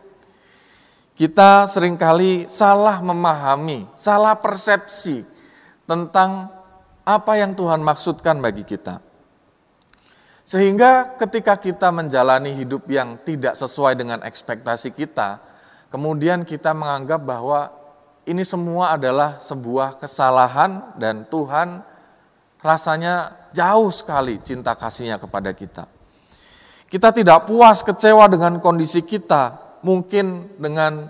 [1.16, 5.24] Kita sering kali salah memahami, salah persepsi
[5.88, 6.52] tentang
[7.08, 9.00] apa yang Tuhan maksudkan bagi kita.
[10.44, 15.40] Sehingga ketika kita menjalani hidup yang tidak sesuai dengan ekspektasi kita,
[15.88, 17.72] kemudian kita menganggap bahwa
[18.28, 21.80] ini semua adalah sebuah kesalahan dan Tuhan
[22.60, 25.88] rasanya jauh sekali cinta kasihnya kepada kita.
[26.92, 31.06] Kita tidak puas, kecewa dengan kondisi kita, mungkin dengan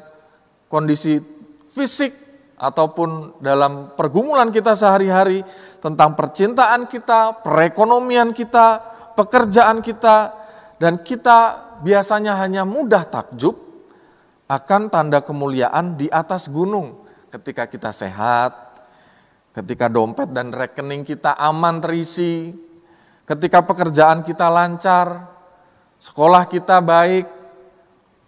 [0.68, 1.24] kondisi
[1.72, 2.12] fisik
[2.60, 5.40] ataupun dalam pergumulan kita sehari-hari,
[5.80, 8.82] tentang percintaan kita, perekonomian kita,
[9.16, 10.34] pekerjaan kita,
[10.82, 13.56] dan kita biasanya hanya mudah takjub
[14.50, 17.06] akan tanda kemuliaan di atas gunung.
[17.30, 18.56] Ketika kita sehat,
[19.52, 22.56] ketika dompet dan rekening kita aman terisi,
[23.28, 25.28] ketika pekerjaan kita lancar,
[26.00, 27.28] sekolah kita baik,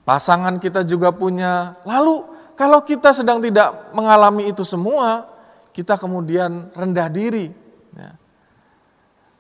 [0.08, 1.76] pasangan kita juga punya.
[1.84, 2.24] Lalu
[2.56, 5.28] kalau kita sedang tidak mengalami itu semua,
[5.76, 7.52] kita kemudian rendah diri.
[7.92, 8.16] Ya.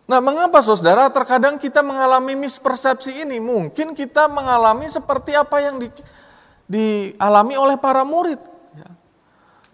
[0.07, 3.39] Nah, mengapa saudara terkadang kita mengalami mispersepsi ini?
[3.39, 5.89] Mungkin kita mengalami seperti apa yang di,
[6.68, 8.39] dialami oleh para murid.
[8.76, 8.91] Ya.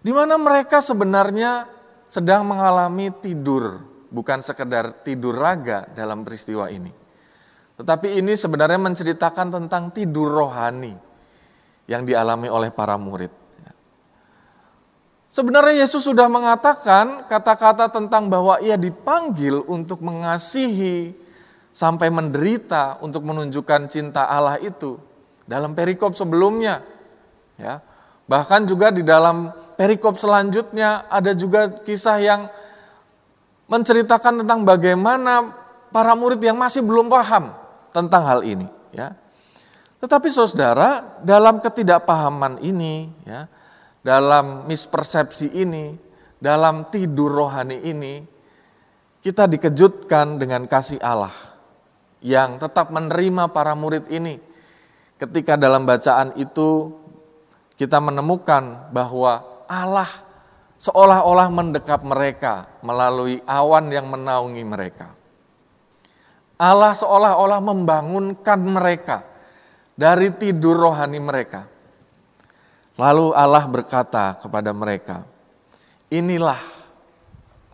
[0.05, 1.65] Di mana mereka sebenarnya
[2.05, 3.81] sedang mengalami tidur,
[4.13, 7.02] bukan sekedar tidur raga dalam peristiwa ini.
[7.73, 10.93] Tetapi ini sebenarnya menceritakan tentang tidur rohani
[11.89, 13.43] yang dialami oleh para murid.
[15.33, 21.09] Sebenarnya Yesus sudah mengatakan kata-kata tentang bahwa ia dipanggil untuk mengasihi
[21.73, 25.01] sampai menderita untuk menunjukkan cinta Allah itu
[25.49, 26.85] dalam perikop sebelumnya.
[27.57, 27.81] Ya.
[28.29, 32.45] Bahkan juga di dalam perikop selanjutnya ada juga kisah yang
[33.65, 35.49] menceritakan tentang bagaimana
[35.89, 37.62] para murid yang masih belum paham
[37.93, 39.13] tentang hal ini, ya.
[40.03, 43.47] Tetapi saudara, dalam ketidakpahaman ini, ya,
[44.03, 45.95] dalam mispersepsi ini,
[46.43, 48.19] dalam tidur rohani ini,
[49.23, 51.31] kita dikejutkan dengan kasih Allah
[52.19, 54.35] yang tetap menerima para murid ini.
[55.15, 56.91] Ketika dalam bacaan itu
[57.79, 59.39] kita menemukan bahwa
[59.71, 60.09] Allah
[60.75, 65.15] seolah-olah mendekap mereka melalui awan yang menaungi mereka.
[66.63, 69.27] Allah seolah-olah membangunkan mereka
[69.99, 71.67] dari tidur rohani mereka.
[72.95, 75.27] Lalu Allah berkata kepada mereka,
[76.07, 76.55] inilah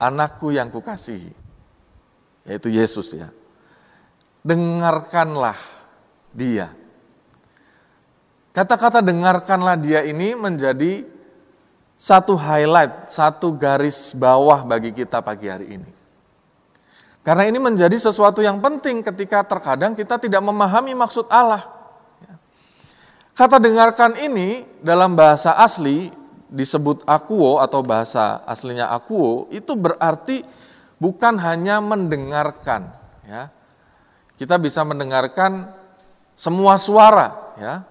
[0.01, 1.29] anakku yang kukasihi,
[2.49, 3.29] yaitu Yesus ya.
[4.41, 5.59] Dengarkanlah
[6.33, 6.73] dia.
[8.55, 11.05] Kata-kata dengarkanlah dia ini menjadi
[11.99, 15.98] satu highlight, satu garis bawah bagi kita pagi hari ini.
[17.19, 21.67] Karena ini menjadi sesuatu yang penting ketika terkadang kita tidak memahami maksud Allah.
[23.35, 26.11] Kata dengarkan ini dalam bahasa asli
[26.51, 30.43] disebut akuo atau bahasa aslinya akuo itu berarti
[30.99, 32.91] bukan hanya mendengarkan
[33.23, 33.47] ya.
[34.35, 35.71] Kita bisa mendengarkan
[36.35, 37.87] semua suara ya.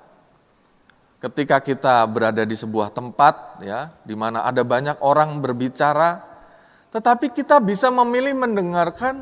[1.18, 6.28] Ketika kita berada di sebuah tempat ya di mana ada banyak orang berbicara
[6.89, 9.20] tetapi kita bisa memilih mendengarkan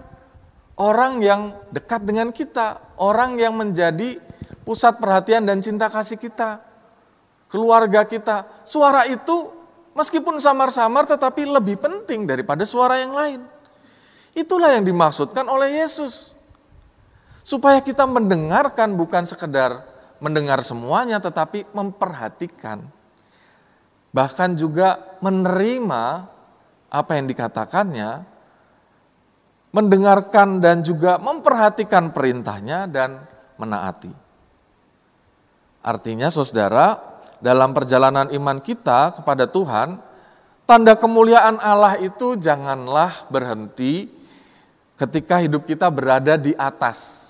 [0.78, 4.22] orang yang dekat dengan kita, orang yang menjadi
[4.62, 6.62] pusat perhatian dan cinta kasih kita,
[7.50, 8.46] keluarga kita.
[8.62, 9.50] Suara itu
[9.98, 13.40] meskipun samar-samar tetapi lebih penting daripada suara yang lain.
[14.36, 16.36] Itulah yang dimaksudkan oleh Yesus.
[17.46, 19.80] Supaya kita mendengarkan bukan sekedar
[20.18, 22.84] mendengar semuanya tetapi memperhatikan.
[24.12, 26.35] Bahkan juga menerima
[26.90, 28.24] apa yang dikatakannya,
[29.74, 33.20] mendengarkan dan juga memperhatikan perintahnya dan
[33.60, 34.12] menaati.
[35.86, 36.98] Artinya saudara,
[37.38, 40.00] dalam perjalanan iman kita kepada Tuhan,
[40.66, 44.10] tanda kemuliaan Allah itu janganlah berhenti
[44.96, 47.24] ketika hidup kita berada di atas.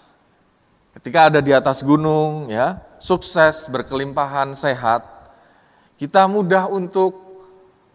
[0.97, 5.05] Ketika ada di atas gunung, ya, sukses, berkelimpahan, sehat,
[6.01, 7.13] kita mudah untuk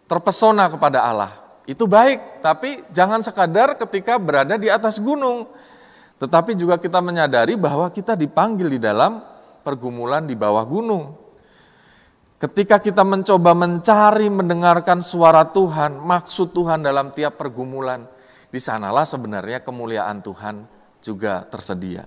[0.06, 1.41] terpesona kepada Allah.
[1.62, 5.46] Itu baik, tapi jangan sekadar ketika berada di atas gunung.
[6.18, 9.22] Tetapi juga kita menyadari bahwa kita dipanggil di dalam
[9.62, 11.14] pergumulan di bawah gunung.
[12.42, 18.02] Ketika kita mencoba mencari mendengarkan suara Tuhan, maksud Tuhan dalam tiap pergumulan,
[18.50, 20.66] di sanalah sebenarnya kemuliaan Tuhan
[20.98, 22.02] juga tersedia.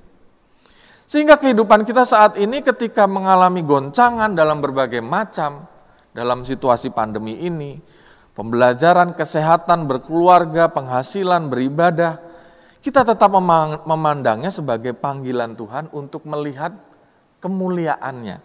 [1.07, 5.63] Sehingga kehidupan kita saat ini ketika mengalami goncangan dalam berbagai macam,
[6.11, 7.79] dalam situasi pandemi ini,
[8.35, 12.19] pembelajaran kesehatan, berkeluarga, penghasilan, beribadah,
[12.83, 13.33] kita tetap
[13.87, 16.75] memandangnya sebagai panggilan Tuhan untuk melihat
[17.41, 18.37] kemuliaannya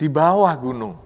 [0.00, 0.96] di bawah gunung.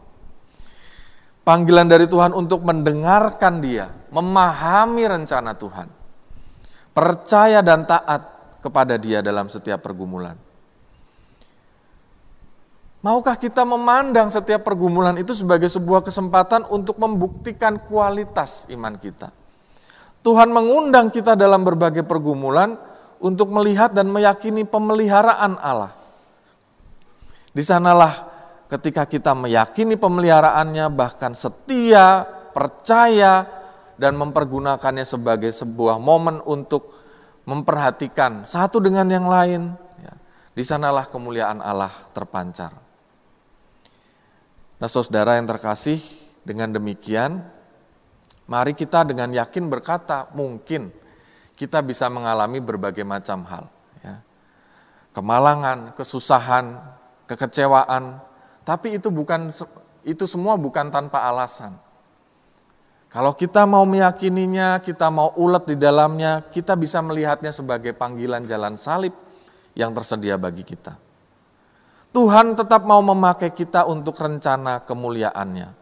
[1.42, 5.88] Panggilan dari Tuhan untuk mendengarkan Dia, memahami rencana Tuhan,
[6.92, 8.20] percaya dan taat
[8.60, 10.47] kepada Dia dalam setiap pergumulan.
[12.98, 19.30] Maukah kita memandang setiap pergumulan itu sebagai sebuah kesempatan untuk membuktikan kualitas iman kita?
[20.26, 22.74] Tuhan mengundang kita dalam berbagai pergumulan
[23.22, 25.94] untuk melihat dan meyakini pemeliharaan Allah
[27.58, 28.12] di sanalah
[28.70, 32.22] ketika kita meyakini pemeliharaannya, bahkan setia,
[32.54, 33.48] percaya,
[33.98, 36.94] dan mempergunakannya sebagai sebuah momen untuk
[37.48, 40.14] memperhatikan satu dengan yang lain, ya,
[40.54, 42.87] di sanalah kemuliaan Allah terpancar.
[44.78, 45.98] Nah saudara yang terkasih,
[46.48, 47.44] dengan demikian,
[48.48, 50.88] mari kita dengan yakin berkata, mungkin
[51.58, 53.68] kita bisa mengalami berbagai macam hal.
[54.00, 54.24] Ya.
[55.12, 56.78] Kemalangan, kesusahan,
[57.28, 58.22] kekecewaan,
[58.62, 59.52] tapi itu bukan
[60.06, 61.76] itu semua bukan tanpa alasan.
[63.08, 68.76] Kalau kita mau meyakininya, kita mau ulet di dalamnya, kita bisa melihatnya sebagai panggilan jalan
[68.76, 69.16] salib
[69.72, 71.07] yang tersedia bagi kita.
[72.08, 75.76] Tuhan tetap mau memakai kita untuk rencana kemuliaannya.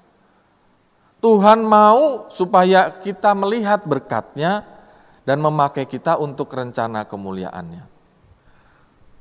[1.22, 4.62] Tuhan mau supaya kita melihat berkatnya
[5.26, 7.84] dan memakai kita untuk rencana kemuliaannya.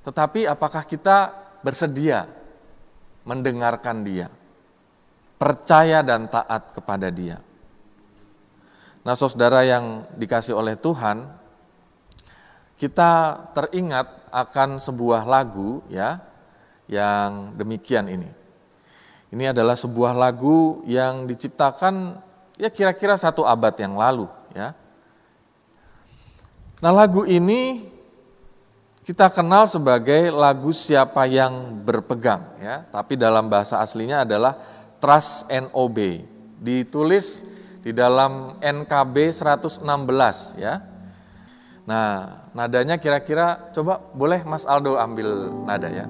[0.06, 1.34] Tetapi apakah kita
[1.66, 2.30] bersedia
[3.26, 4.30] mendengarkan dia,
[5.42, 7.42] percaya dan taat kepada dia?
[9.02, 11.26] Nah, saudara yang dikasih oleh Tuhan,
[12.78, 16.35] kita teringat akan sebuah lagu ya
[16.86, 18.30] yang demikian ini.
[19.34, 22.22] Ini adalah sebuah lagu yang diciptakan
[22.56, 24.72] ya kira-kira satu abad yang lalu ya.
[26.84, 27.84] Nah, lagu ini
[29.06, 34.58] kita kenal sebagai lagu siapa yang berpegang ya, tapi dalam bahasa aslinya adalah
[34.98, 36.26] Trust and Obey.
[36.58, 37.46] Ditulis
[37.86, 39.86] di dalam NKB 116
[40.58, 40.82] ya.
[41.86, 46.10] Nah, nadanya kira-kira coba boleh Mas Aldo ambil nada ya.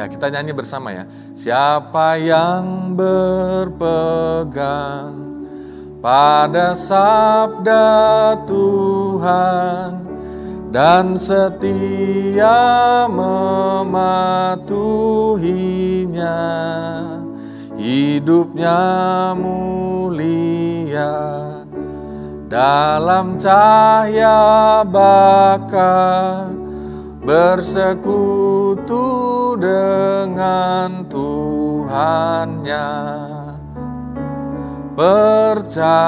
[0.00, 1.04] Ya, kita nyanyi bersama ya.
[1.36, 4.32] Siapa yang berpegang
[6.00, 10.00] pada sabda Tuhan
[10.72, 12.56] dan setia
[13.12, 14.08] mematuhinya
[17.76, 18.80] hidupnya
[19.36, 21.12] mulia
[22.48, 26.59] dalam cahaya bakar
[27.20, 29.04] bersekutu
[29.60, 32.88] dengan Tuhannya.
[34.96, 36.00] Percayalah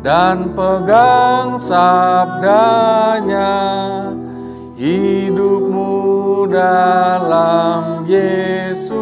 [0.00, 3.52] dan pegang sabdanya.
[4.80, 8.96] Hidupmu dalam Yesus.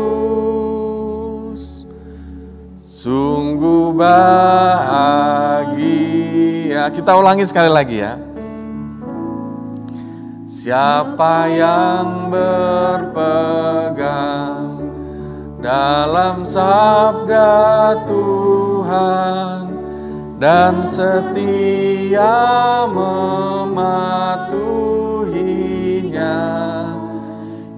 [2.82, 5.30] Sungguh bahagia.
[6.91, 8.27] Kita ulangi sekali lagi ya
[10.59, 13.14] siapa yang berpegang
[15.62, 19.70] dalam sabda Tuhan
[20.42, 22.42] dan setia
[22.90, 24.11] mematuhinya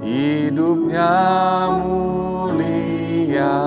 [0.00, 1.20] hidupnya
[1.84, 3.60] mulia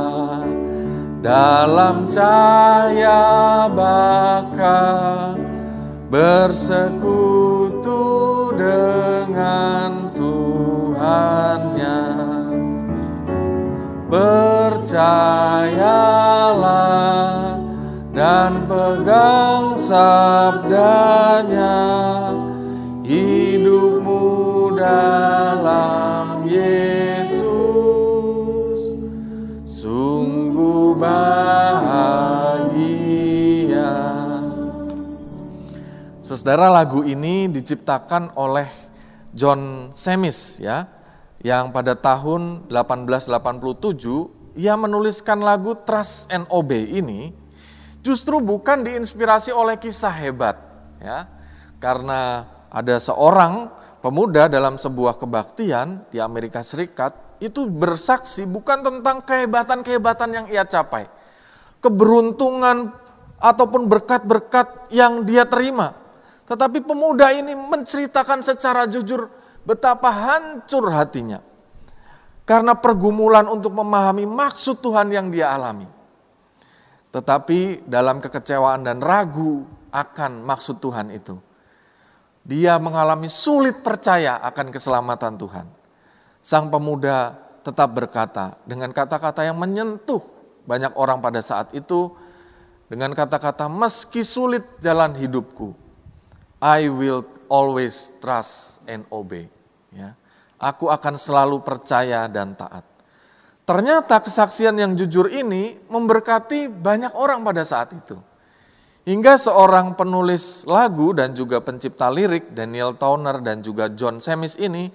[1.21, 3.29] dalam cahaya
[3.69, 5.37] bakar
[6.09, 7.62] bersekutu
[9.33, 12.05] dengan Tuhannya.
[14.13, 14.77] Percayalah
[18.13, 20.85] dan pegang sabdanya.
[23.01, 27.41] Hidupmu dalam Yesus.
[29.65, 31.81] Sungguh bahagia.
[36.21, 38.83] Saudara lagu ini diciptakan oleh
[39.33, 40.85] John Semis ya
[41.41, 47.33] yang pada tahun 1887 ia menuliskan lagu Trust and Obey ini
[48.05, 50.55] justru bukan diinspirasi oleh kisah hebat
[51.01, 51.25] ya.
[51.81, 53.67] Karena ada seorang
[53.99, 61.07] pemuda dalam sebuah kebaktian di Amerika Serikat itu bersaksi bukan tentang kehebatan-kehebatan yang ia capai.
[61.83, 62.95] Keberuntungan
[63.43, 66.02] ataupun berkat-berkat yang dia terima.
[66.43, 69.31] Tetapi pemuda ini menceritakan secara jujur
[69.63, 71.39] betapa hancur hatinya.
[72.43, 75.87] Karena pergumulan untuk memahami maksud Tuhan yang dia alami.
[77.15, 79.63] Tetapi dalam kekecewaan dan ragu
[79.95, 81.39] akan maksud Tuhan itu.
[82.43, 85.67] Dia mengalami sulit percaya akan keselamatan Tuhan.
[86.43, 90.19] Sang pemuda tetap berkata dengan kata-kata yang menyentuh
[90.67, 92.11] banyak orang pada saat itu
[92.91, 95.82] dengan kata-kata meski sulit jalan hidupku
[96.63, 99.51] I will always trust and obey
[99.91, 100.15] ya
[100.63, 102.93] aku akan selalu percaya dan taat
[103.63, 108.19] Ternyata kesaksian yang jujur ini memberkati banyak orang pada saat itu.
[109.07, 114.91] Hingga seorang penulis lagu dan juga pencipta lirik Daniel Towner dan juga John Semis ini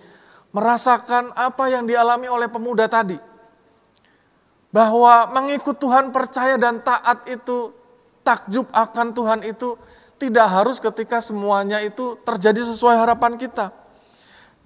[0.53, 3.17] merasakan apa yang dialami oleh pemuda tadi.
[4.69, 7.73] Bahwa mengikut Tuhan percaya dan taat itu,
[8.21, 9.81] takjub akan Tuhan itu
[10.19, 13.71] tidak harus ketika semuanya itu terjadi sesuai harapan kita.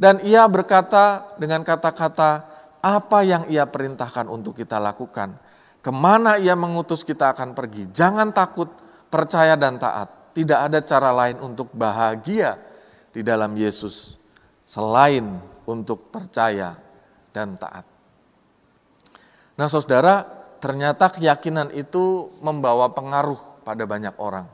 [0.01, 2.43] Dan ia berkata dengan kata-kata
[2.83, 5.37] apa yang ia perintahkan untuk kita lakukan.
[5.85, 7.93] Ke mana ia mengutus kita akan pergi.
[7.93, 8.73] Jangan takut,
[9.13, 10.33] percaya dan taat.
[10.33, 12.57] Tidak ada cara lain untuk bahagia
[13.13, 14.17] di dalam Yesus
[14.65, 15.37] selain
[15.69, 16.75] untuk percaya
[17.31, 17.85] dan taat.
[19.53, 20.25] Nah, saudara,
[20.59, 24.49] ternyata keyakinan itu membawa pengaruh pada banyak orang.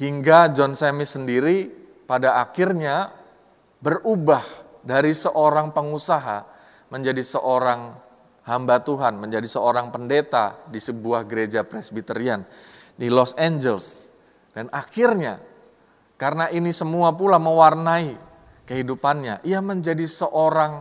[0.00, 1.68] Hingga John Semis sendiri
[2.08, 3.12] pada akhirnya
[3.84, 4.40] berubah
[4.80, 6.48] dari seorang pengusaha
[6.88, 8.00] menjadi seorang
[8.48, 12.40] hamba Tuhan, menjadi seorang pendeta di sebuah gereja presbiterian
[12.96, 14.08] di Los Angeles.
[14.56, 15.36] Dan akhirnya
[16.16, 18.16] karena ini semua pula mewarnai
[18.64, 20.80] kehidupannya, ia menjadi seorang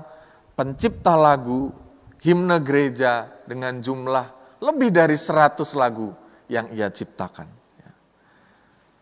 [0.55, 1.75] pencipta lagu,
[2.23, 6.15] himne gereja dengan jumlah lebih dari 100 lagu
[6.47, 7.58] yang ia ciptakan.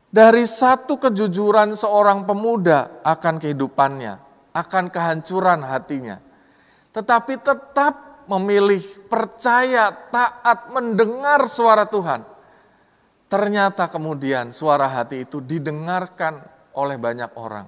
[0.07, 4.13] Dari satu kejujuran seorang pemuda akan kehidupannya,
[4.55, 6.17] akan kehancuran hatinya.
[6.95, 8.81] Tetapi tetap memilih
[9.11, 12.37] percaya, taat, mendengar suara Tuhan
[13.27, 16.39] Ternyata kemudian suara hati itu didengarkan
[16.79, 17.67] oleh banyak orang.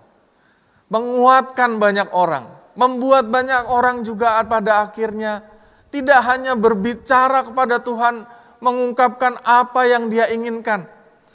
[0.88, 2.48] Menguatkan banyak orang.
[2.80, 5.44] Membuat banyak orang juga pada akhirnya
[5.92, 8.24] tidak hanya berbicara kepada Tuhan,
[8.64, 10.88] mengungkapkan apa yang dia inginkan.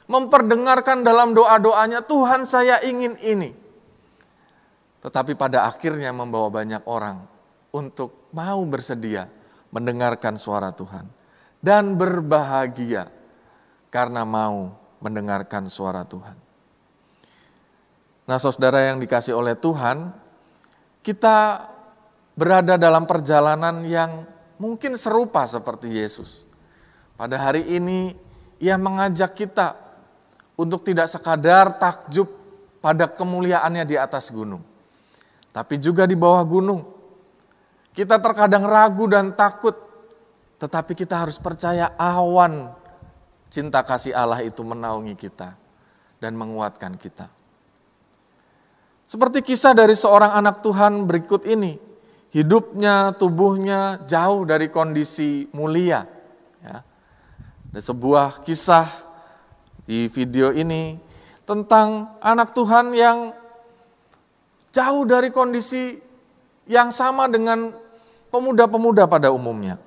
[0.04, 3.50] Memperdengarkan dalam doa-doanya, Tuhan saya ingin ini.
[5.00, 7.28] Tetapi pada akhirnya membawa banyak orang
[7.72, 9.28] untuk mau bersedia
[9.72, 11.08] mendengarkan suara Tuhan.
[11.64, 13.08] Dan berbahagia
[13.88, 16.36] karena mau mendengarkan suara Tuhan.
[18.24, 20.08] Nah, saudara yang dikasih oleh Tuhan,
[21.04, 21.68] kita
[22.32, 24.24] berada dalam perjalanan yang
[24.56, 26.48] mungkin serupa seperti Yesus.
[27.20, 28.16] Pada hari ini,
[28.64, 29.83] Ia mengajak kita
[30.54, 32.30] untuk tidak sekadar takjub
[32.78, 34.62] pada kemuliaannya di atas gunung,
[35.50, 36.82] tapi juga di bawah gunung.
[37.94, 39.74] Kita terkadang ragu dan takut,
[40.58, 42.74] tetapi kita harus percaya awan
[43.54, 45.54] cinta kasih Allah itu menaungi kita
[46.18, 47.30] dan menguatkan kita.
[49.04, 51.78] Seperti kisah dari seorang anak Tuhan berikut ini,
[52.34, 56.02] hidupnya, tubuhnya jauh dari kondisi mulia.
[56.64, 56.82] Ya.
[57.70, 58.88] Ada sebuah kisah
[59.84, 60.96] di video ini
[61.44, 63.32] tentang anak Tuhan yang
[64.72, 66.00] jauh dari kondisi
[66.64, 67.72] yang sama dengan
[68.32, 69.78] pemuda-pemuda pada umumnya.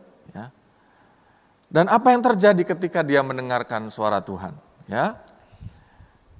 [1.68, 4.56] Dan apa yang terjadi ketika dia mendengarkan suara Tuhan?
[4.88, 5.20] Ya,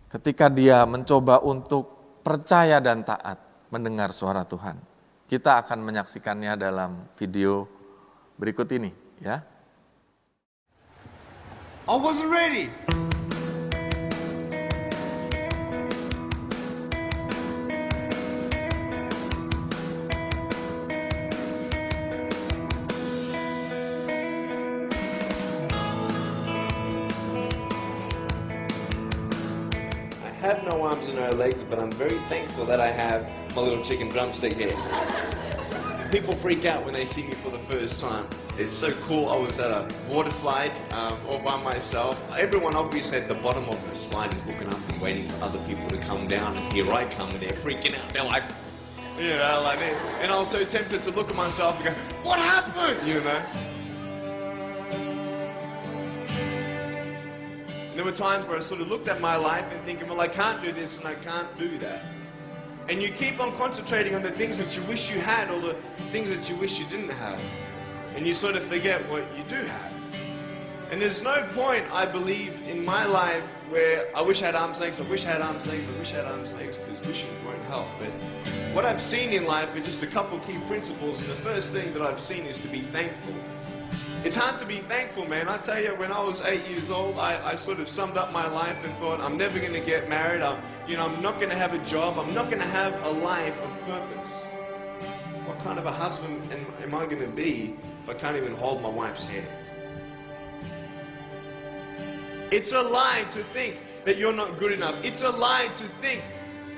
[0.08, 1.92] ketika dia mencoba untuk
[2.24, 3.36] percaya dan taat
[3.68, 4.80] mendengar suara Tuhan.
[5.28, 7.68] Kita akan menyaksikannya dalam video
[8.40, 9.44] berikut ini, ya.
[11.84, 12.72] I wasn't ready.
[31.48, 33.22] Legs, but I'm very thankful that I have
[33.56, 34.76] my little chicken drumstick here.
[36.12, 38.28] People freak out when they see me for the first time.
[38.58, 39.30] It's so cool.
[39.30, 42.16] I was at a water slide um, all by myself.
[42.38, 45.60] Everyone obviously at the bottom of the slide is looking up and waiting for other
[45.60, 48.14] people to come down, and here I come, and they're freaking out.
[48.14, 48.44] They're like,
[49.18, 50.04] you know, like this.
[50.22, 51.94] And I was so tempted to look at myself and go,
[52.24, 53.08] what happened?
[53.08, 53.42] You know?
[57.98, 60.28] There were times where I sort of looked at my life and thinking, well, I
[60.28, 62.04] can't do this and I can't do that.
[62.90, 65.74] And you keep on concentrating on the things that you wish you had or the
[66.14, 67.42] things that you wish you didn't have.
[68.16, 69.94] And you sort of forget what you do have.
[70.92, 74.80] And there's no point, I believe, in my life where I wish I had arms
[74.80, 77.30] legs, I wish I had arms legs, I wish I had arms legs, because wishing
[77.46, 77.88] won't help.
[78.00, 78.10] But
[78.74, 81.20] what I've seen in life are just a couple key principles.
[81.22, 83.34] And the first thing that I've seen is to be thankful.
[84.24, 85.48] It's hard to be thankful, man.
[85.48, 88.34] I tell you, when I was eight years old, I, I sort of summed up
[88.34, 90.42] my life and thought, I'm never going to get married.
[90.42, 92.18] I'm, you know, I'm not going to have a job.
[92.18, 94.32] I'm not going to have a life of purpose.
[95.46, 98.56] What kind of a husband am, am I going to be if I can't even
[98.56, 99.46] hold my wife's hand?
[102.52, 104.96] It's a lie to think that you're not good enough.
[105.06, 106.24] It's a lie to think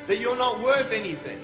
[0.08, 1.40] that you're not worth anything.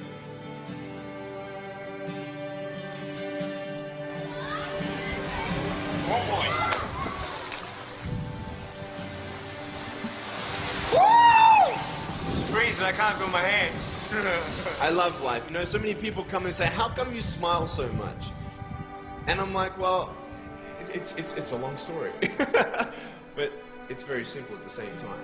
[12.96, 14.80] Can't feel my hands.
[14.82, 15.46] I love life.
[15.48, 18.30] You know, so many people come and say, How come you smile so much?
[19.28, 20.16] And I'm like, Well,
[20.80, 22.12] it's, it's, it's a long story.
[23.36, 23.52] but
[23.90, 25.20] it's very simple at the same time.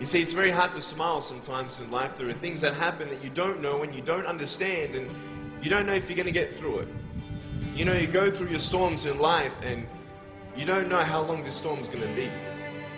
[0.00, 2.16] You see, it's very hard to smile sometimes in life.
[2.16, 5.10] There are things that happen that you don't know and you don't understand, and
[5.62, 6.88] you don't know if you're going to get through it.
[7.74, 9.86] You know, you go through your storms in life, and
[10.56, 12.30] you don't know how long this storm is going to be.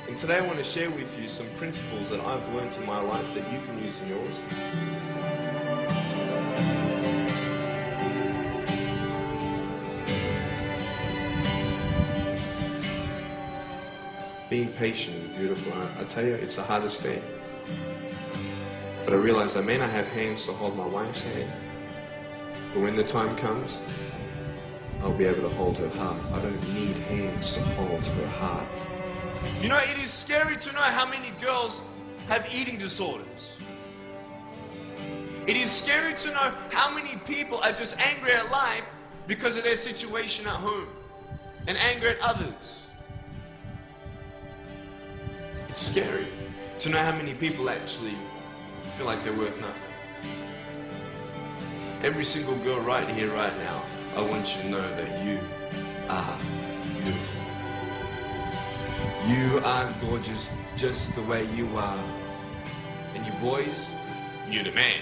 [0.08, 3.00] And today I want to share with you some principles that I've learned in my
[3.00, 4.38] life that you can use in yours.
[14.50, 15.72] Being patient is beautiful.
[15.72, 17.22] I, I tell you, it's the hardest thing.
[19.04, 21.50] But I realized I may not have hands to hold my wife's hand.
[22.74, 23.78] But when the time comes,
[25.02, 26.18] I'll be able to hold her heart.
[26.32, 28.66] I don't need hands to hold her heart.
[29.60, 31.82] You know, it is scary to know how many girls
[32.28, 33.56] have eating disorders.
[35.46, 38.84] It is scary to know how many people are just angry at life
[39.26, 40.88] because of their situation at home
[41.68, 42.86] and angry at others.
[45.68, 46.26] It's scary
[46.80, 48.14] to know how many people actually
[48.96, 49.82] feel like they're worth nothing.
[52.02, 53.82] Every single girl right here, right now,
[54.16, 55.38] I want you to know that you
[56.08, 56.38] are
[56.94, 57.42] beautiful.
[59.28, 62.02] You are gorgeous just the way you are.
[63.14, 63.90] And you boys,
[64.48, 65.00] you're the man.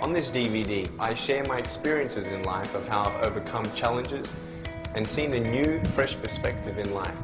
[0.00, 4.34] On this DVD, I share my experiences in life of how I've overcome challenges
[4.94, 7.14] and seen a new, fresh perspective in life.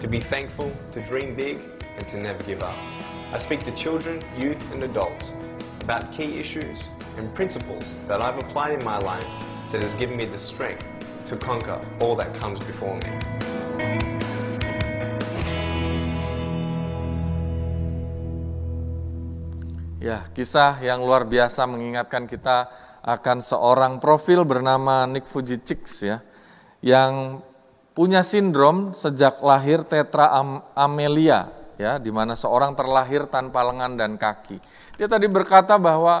[0.00, 1.60] To be thankful, to dream big,
[1.96, 2.76] and to never give up.
[3.32, 5.32] I speak to children, youth, and adults
[5.90, 6.86] about key issues
[7.18, 9.26] and principles that I've applied in my life
[9.74, 10.86] that has given me the strength
[11.26, 13.10] to conquer all that comes before me.
[19.98, 22.70] Ya, kisah yang luar biasa mengingatkan kita
[23.02, 26.22] akan seorang profil bernama Nick Fujicic ya,
[26.86, 27.42] yang
[27.98, 34.20] punya sindrom sejak lahir tetra am- amelia ya, di mana seorang terlahir tanpa lengan dan
[34.20, 34.60] kaki.
[35.00, 36.20] Dia tadi berkata bahwa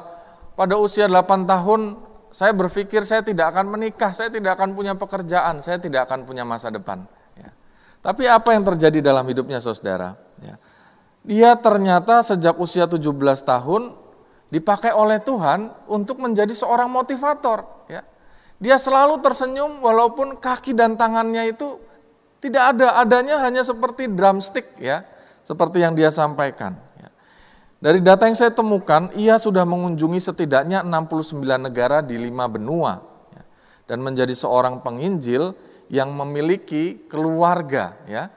[0.56, 2.00] pada usia 8 tahun
[2.32, 6.48] saya berpikir saya tidak akan menikah, saya tidak akan punya pekerjaan, saya tidak akan punya
[6.48, 7.04] masa depan.
[7.36, 7.52] Ya.
[8.00, 10.16] Tapi apa yang terjadi dalam hidupnya saudara?
[10.40, 10.56] Ya.
[11.20, 13.12] Dia ternyata sejak usia 17
[13.44, 13.92] tahun
[14.48, 17.66] dipakai oleh Tuhan untuk menjadi seorang motivator.
[17.92, 18.06] Ya.
[18.62, 21.76] Dia selalu tersenyum walaupun kaki dan tangannya itu
[22.40, 25.04] tidak ada, adanya hanya seperti drumstick ya,
[25.40, 26.76] seperti yang dia sampaikan.
[26.98, 27.08] Ya.
[27.80, 33.00] Dari data yang saya temukan, ia sudah mengunjungi setidaknya 69 negara di lima benua
[33.32, 33.42] ya,
[33.88, 35.56] dan menjadi seorang penginjil
[35.90, 38.30] yang memiliki keluarga ya.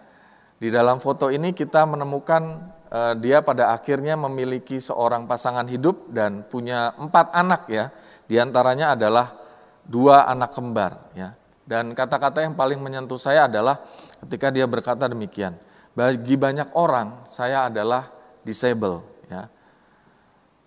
[0.58, 2.44] Di dalam foto ini kita menemukan
[2.88, 7.92] eh, dia pada akhirnya memiliki seorang pasangan hidup dan punya empat anak ya.
[8.24, 9.36] Di antaranya adalah
[9.84, 11.36] dua anak kembar ya.
[11.64, 13.80] Dan kata-kata yang paling menyentuh saya adalah
[14.24, 15.56] ketika dia berkata demikian.
[15.94, 18.10] Bagi banyak orang saya adalah
[18.42, 19.46] disable ya.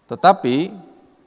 [0.06, 0.70] Tetapi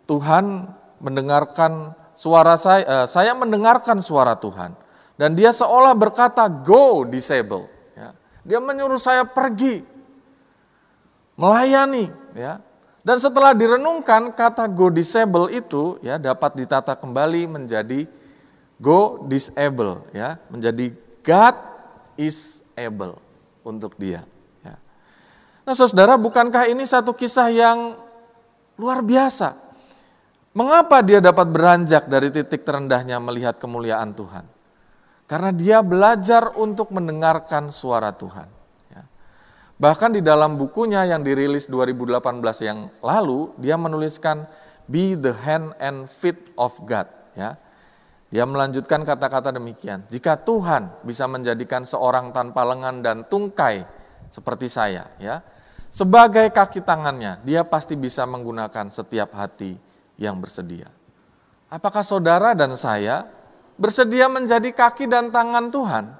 [0.08, 0.72] Tuhan
[1.04, 4.72] mendengarkan suara saya, eh, saya mendengarkan suara Tuhan
[5.20, 8.16] dan dia seolah berkata go disable ya.
[8.48, 9.84] Dia menyuruh saya pergi
[11.36, 12.08] melayani
[12.40, 12.64] ya.
[13.04, 18.08] Dan setelah direnungkan kata go disable itu ya dapat ditata kembali menjadi
[18.80, 21.56] go disable ya, menjadi God
[22.16, 23.20] is able
[23.70, 24.26] untuk dia
[24.66, 24.76] ya.
[25.70, 27.94] Nah, Saudara, bukankah ini satu kisah yang
[28.82, 29.54] luar biasa?
[30.58, 34.50] Mengapa dia dapat beranjak dari titik terendahnya melihat kemuliaan Tuhan?
[35.30, 38.50] Karena dia belajar untuk mendengarkan suara Tuhan.
[38.90, 39.06] ya.
[39.78, 44.50] Bahkan di dalam bukunya yang dirilis 2018 yang lalu, dia menuliskan
[44.90, 47.06] be the hand and feet of God.
[47.38, 47.62] Ya.
[48.30, 53.82] Dia melanjutkan kata-kata demikian, jika Tuhan bisa menjadikan seorang tanpa lengan dan tungkai
[54.30, 55.42] seperti saya, ya,
[55.90, 59.74] sebagai kaki tangannya, dia pasti bisa menggunakan setiap hati
[60.22, 60.86] yang bersedia.
[61.74, 63.26] Apakah saudara dan saya
[63.82, 66.14] bersedia menjadi kaki dan tangan Tuhan?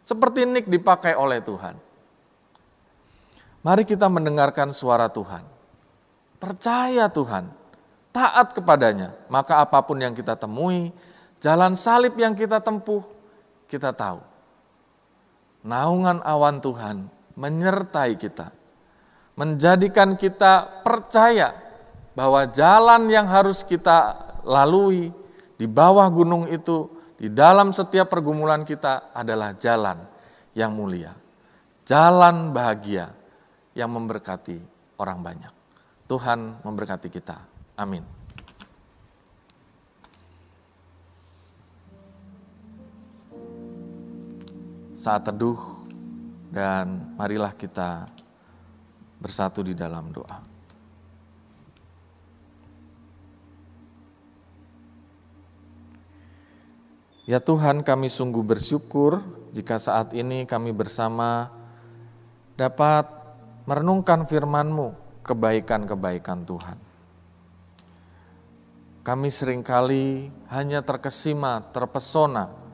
[0.00, 1.76] Seperti Nick dipakai oleh Tuhan.
[3.60, 5.44] Mari kita mendengarkan suara Tuhan.
[6.40, 7.52] Percaya Tuhan,
[8.14, 10.94] taat kepadanya, maka apa pun yang kita temui,
[11.46, 13.06] jalan salib yang kita tempuh,
[13.70, 14.18] kita tahu.
[15.62, 17.06] Naungan awan Tuhan
[17.38, 18.50] menyertai kita,
[19.38, 21.54] menjadikan kita percaya
[22.18, 25.14] bahwa jalan yang harus kita lalui
[25.54, 30.02] di bawah gunung itu, di dalam setiap pergumulan kita adalah jalan
[30.50, 31.14] yang mulia,
[31.86, 33.14] jalan bahagia,
[33.78, 34.58] yang memberkati
[34.98, 35.52] orang banyak.
[36.10, 37.38] Tuhan memberkati kita.
[37.78, 38.15] Amin.
[44.96, 45.60] Saat teduh
[46.48, 48.08] dan marilah kita
[49.20, 50.40] bersatu di dalam doa.
[57.28, 59.20] Ya Tuhan, kami sungguh bersyukur
[59.52, 61.52] jika saat ini kami bersama
[62.56, 63.04] dapat
[63.68, 64.96] merenungkan firman-Mu,
[65.28, 66.78] kebaikan-kebaikan Tuhan.
[69.04, 72.65] Kami sering kali hanya terkesima, terpesona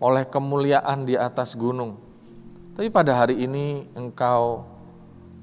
[0.00, 1.96] oleh kemuliaan di atas gunung.
[2.76, 4.68] Tapi pada hari ini Engkau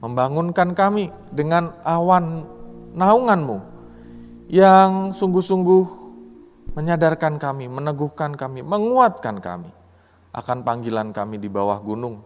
[0.06, 2.46] membangunkan kami dengan awan
[2.94, 3.58] naungan-Mu
[4.54, 6.06] yang sungguh-sungguh
[6.78, 9.72] menyadarkan kami, meneguhkan kami, menguatkan kami
[10.34, 12.22] akan panggilan kami di bawah gunung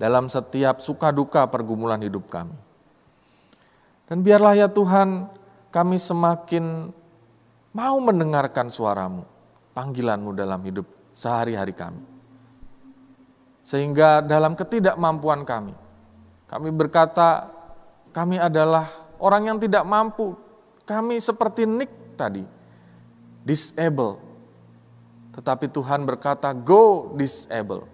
[0.00, 2.56] dalam setiap suka duka pergumulan hidup kami.
[4.08, 5.28] Dan biarlah ya Tuhan
[5.68, 6.88] kami semakin
[7.76, 9.28] mau mendengarkan suaramu,
[9.76, 11.98] panggilanmu dalam hidup sehari-hari kami.
[13.66, 15.74] Sehingga dalam ketidakmampuan kami,
[16.46, 17.50] kami berkata
[18.14, 18.86] kami adalah
[19.18, 20.38] orang yang tidak mampu.
[20.86, 22.46] Kami seperti Nick tadi,
[23.42, 24.22] disable.
[25.34, 27.84] Tetapi Tuhan berkata, go disable.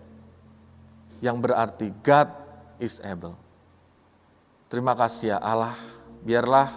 [1.19, 2.29] Yang berarti God
[2.79, 3.35] is able.
[4.71, 5.75] Terima kasih ya Allah,
[6.23, 6.71] biarlah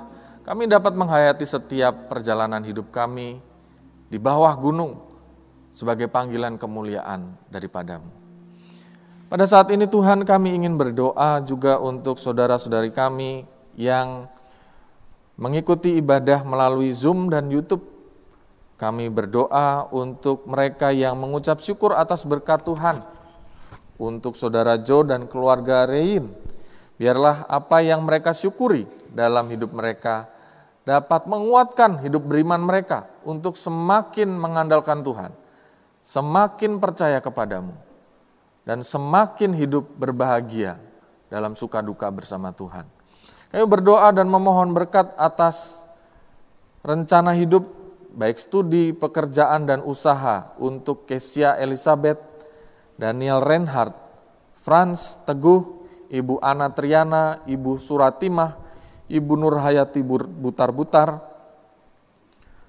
[0.47, 3.43] kami dapat menghayati setiap perjalanan hidup kami
[4.07, 5.06] di bawah gunung
[5.77, 8.09] sebagai panggilan kemuliaan daripadamu.
[9.29, 13.45] Pada saat ini Tuhan kami ingin berdoa juga untuk saudara-saudari kami
[13.77, 14.25] yang
[15.37, 17.85] mengikuti ibadah melalui Zoom dan YouTube
[18.81, 23.01] kami berdoa untuk mereka yang mengucap syukur atas berkat Tuhan.
[23.97, 26.29] Untuk saudara Jo dan keluarga Rein,
[27.01, 30.29] biarlah apa yang mereka syukuri dalam hidup mereka
[30.85, 35.33] dapat menguatkan hidup beriman mereka untuk semakin mengandalkan Tuhan,
[36.07, 37.75] semakin percaya kepadamu,
[38.63, 40.79] dan semakin hidup berbahagia
[41.27, 42.87] dalam suka duka bersama Tuhan.
[43.51, 45.83] Kami berdoa dan memohon berkat atas
[46.79, 47.67] rencana hidup
[48.15, 52.23] baik studi, pekerjaan, dan usaha untuk Kesia Elizabeth,
[52.95, 53.93] Daniel Reinhardt,
[54.55, 55.63] Franz Teguh,
[56.07, 58.55] Ibu Ana Triana, Ibu Suratimah,
[59.11, 59.99] Ibu Nurhayati
[60.39, 61.19] Butar-Butar,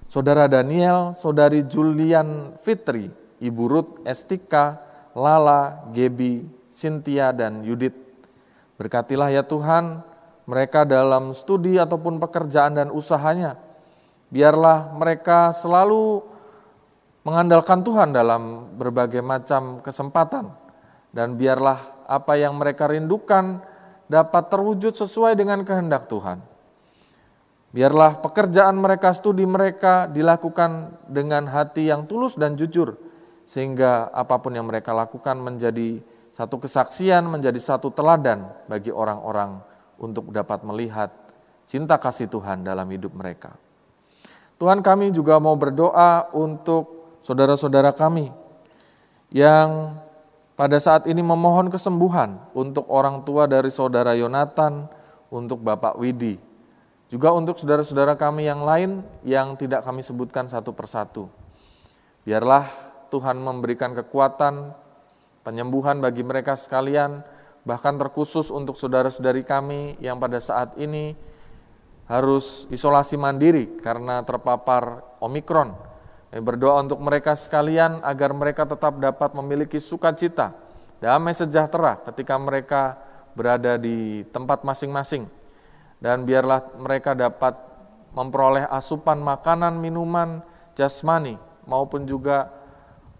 [0.05, 4.79] Saudara Daniel, Saudari Julian Fitri, Ibu Ruth Estika,
[5.15, 7.95] Lala, Gebi, Cynthia, dan Yudit.
[8.79, 10.03] Berkatilah ya Tuhan
[10.47, 13.59] mereka dalam studi ataupun pekerjaan dan usahanya,
[14.29, 16.21] Biarlah mereka selalu
[17.25, 20.53] mengandalkan Tuhan dalam berbagai macam kesempatan.
[21.09, 23.57] Dan biarlah apa yang mereka rindukan
[24.05, 26.37] dapat terwujud sesuai dengan kehendak Tuhan.
[27.73, 32.97] Biarlah pekerjaan mereka, studi mereka dilakukan dengan hati yang tulus dan jujur,
[33.49, 35.97] sehingga apa pun yang mereka lakukan menjadi
[36.29, 39.57] satu kesaksian, menjadi satu teladan bagi orang-orang
[39.97, 41.09] untuk dapat melihat
[41.65, 43.57] cinta kasih Tuhan dalam hidup mereka.
[44.61, 48.29] Tuhan kami juga mau berdoa untuk saudara-saudara kami
[49.33, 49.97] yang
[50.53, 54.85] pada saat ini memohon kesembuhan untuk orang tua dari saudara Yonatan,
[55.29, 56.41] untuk Bapak Widi,
[57.07, 61.29] juga untuk saudara-saudara kami yang lain yang tidak kami sebutkan satu persatu.
[62.25, 64.73] Biarlah Tuhan memberikan kekuatan,
[65.41, 67.25] penyembuhan bagi mereka sekalian,
[67.65, 71.17] bahkan terkhusus untuk saudara-saudari kami yang pada saat ini
[72.09, 75.77] harus isolasi mandiri karena terpapar Omikron.
[76.29, 80.53] Berdoa untuk mereka sekalian agar mereka tetap dapat memiliki sukacita,
[81.01, 83.01] damai sejahtera ketika mereka
[83.33, 85.25] berada di tempat masing-masing.
[85.97, 87.57] Dan biarlah mereka dapat
[88.13, 90.41] memperoleh asupan makanan, minuman,
[90.77, 92.58] jasmani, maupun juga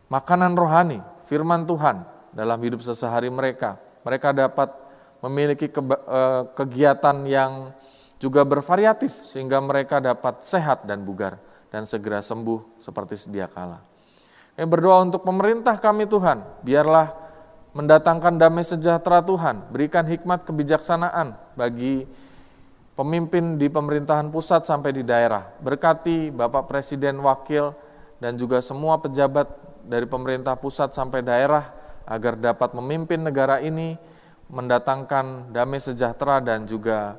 [0.10, 0.99] makanan rohani,
[1.30, 2.03] firman Tuhan
[2.34, 3.77] dalam hidup sesehari mereka.
[4.03, 4.69] Mereka dapat
[5.23, 7.72] memiliki eh, kegiatan yang
[8.19, 11.40] juga bervariatif sehingga mereka dapat sehat dan bugar
[11.72, 13.80] dan segera sembuh seperti sedia kala.
[14.60, 17.15] Yang berdoa untuk pemerintah kami Tuhan, biarlah
[17.72, 22.03] mendatangkan damai sejahtera Tuhan, berikan hikmat kebijaksanaan bagi
[22.99, 25.48] pemimpin di pemerintahan pusat sampai di daerah.
[25.64, 27.72] Berkati Bapak Presiden, Wakil,
[28.19, 29.48] dan juga semua pejabat
[29.90, 31.66] dari pemerintah pusat sampai daerah
[32.06, 33.98] agar dapat memimpin negara ini
[34.49, 37.18] mendatangkan damai sejahtera dan juga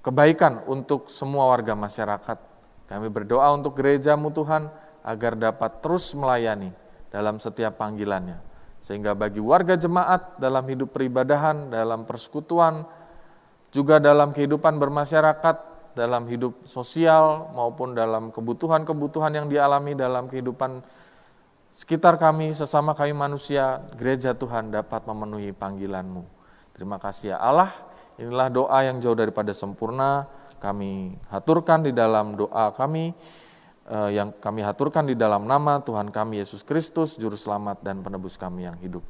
[0.00, 2.38] kebaikan untuk semua warga masyarakat.
[2.88, 4.72] Kami berdoa untuk gerejamu Tuhan
[5.04, 6.72] agar dapat terus melayani
[7.12, 8.40] dalam setiap panggilannya.
[8.80, 12.86] Sehingga bagi warga jemaat dalam hidup peribadahan, dalam persekutuan,
[13.74, 20.84] juga dalam kehidupan bermasyarakat, dalam hidup sosial maupun dalam kebutuhan-kebutuhan yang dialami dalam kehidupan
[21.72, 26.28] sekitar kami, sesama kami manusia, gereja Tuhan dapat memenuhi panggilanmu.
[26.76, 27.72] Terima kasih ya Allah,
[28.20, 30.28] inilah doa yang jauh daripada sempurna,
[30.60, 33.16] kami haturkan di dalam doa kami,
[33.88, 38.36] eh, yang kami haturkan di dalam nama Tuhan kami Yesus Kristus, Juru Selamat dan Penebus
[38.36, 39.04] kami yang hidup.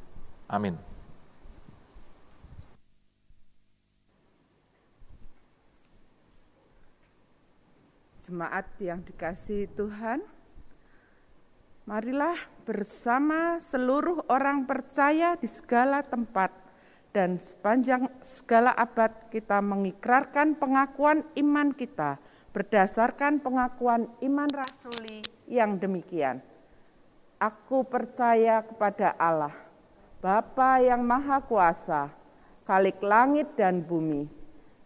[0.47, 0.86] Amin.
[8.27, 10.19] Jemaat yang dikasihi Tuhan,
[11.87, 12.35] marilah
[12.67, 16.51] bersama seluruh orang percaya di segala tempat
[17.15, 22.19] dan sepanjang segala abad kita mengikrarkan pengakuan iman kita
[22.51, 26.43] berdasarkan pengakuan iman rasuli yang demikian.
[27.39, 29.55] Aku percaya kepada Allah,
[30.19, 32.11] Bapa yang Maha Kuasa,
[32.67, 34.27] Khalik langit dan bumi,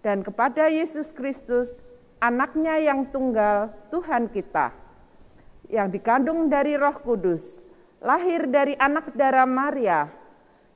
[0.06, 1.90] dan kepada Yesus Kristus,
[2.22, 4.70] anaknya yang tunggal, Tuhan kita,
[5.74, 7.66] yang dikandung dari roh kudus,
[7.98, 10.06] lahir dari anak darah Maria,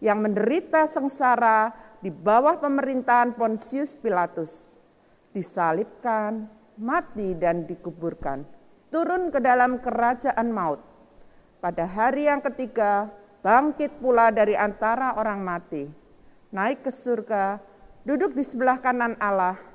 [0.02, 1.70] yang menderita sengsara
[2.02, 4.82] di bawah pemerintahan Pontius Pilatus,
[5.32, 6.50] disalibkan,
[6.82, 8.42] mati dan dikuburkan,
[8.90, 10.82] turun ke dalam kerajaan maut.
[11.62, 13.10] Pada hari yang ketiga,
[13.46, 15.86] bangkit pula dari antara orang mati,
[16.50, 17.62] naik ke surga,
[18.02, 19.75] duduk di sebelah kanan Allah,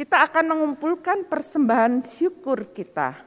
[0.00, 3.20] kita akan mengumpulkan persembahan syukur kita.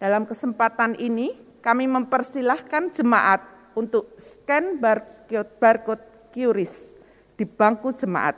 [0.00, 3.44] Dalam kesempatan ini, kami mempersilahkan jemaat
[3.76, 6.96] untuk scan barcode, barcode QRIS
[7.36, 8.32] di bangku jemaat.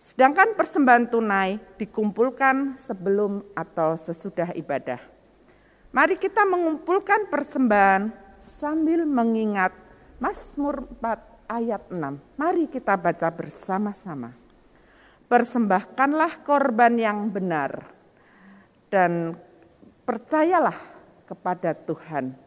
[0.00, 5.04] Sedangkan persembahan tunai dikumpulkan sebelum atau sesudah ibadah.
[5.92, 9.76] Mari kita mengumpulkan persembahan sambil mengingat
[10.16, 12.00] Mazmur 4 ayat 6.
[12.40, 14.43] Mari kita baca bersama-sama.
[15.34, 17.90] Persembahkanlah korban yang benar
[18.86, 19.34] dan
[20.06, 20.78] percayalah
[21.26, 22.38] kepada Tuhan.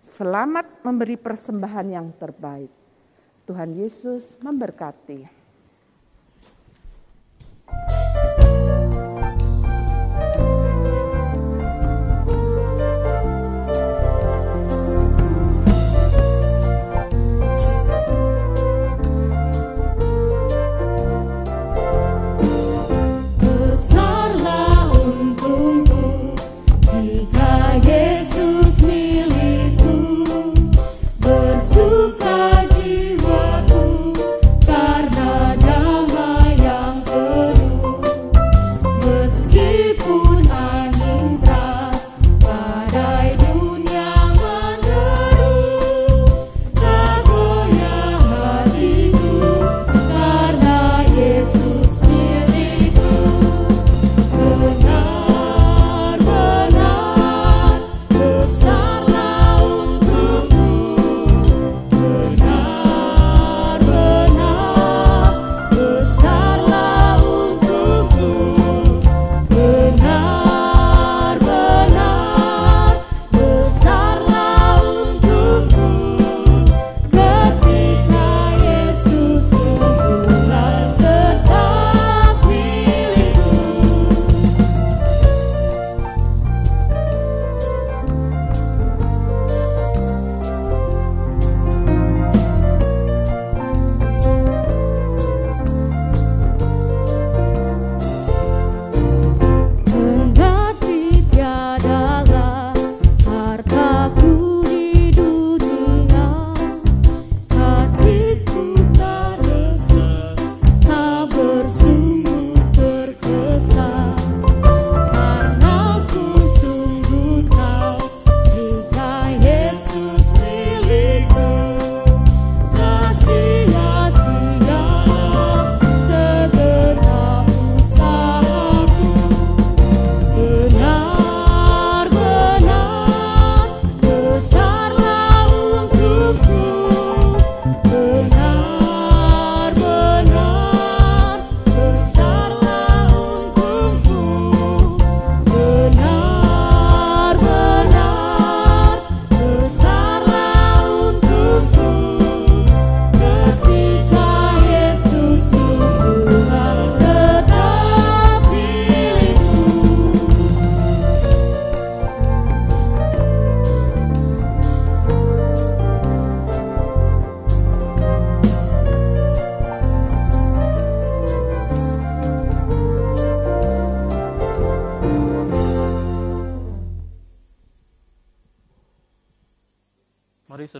[0.00, 2.72] Selamat memberi persembahan yang terbaik.
[3.44, 5.43] Tuhan Yesus memberkati.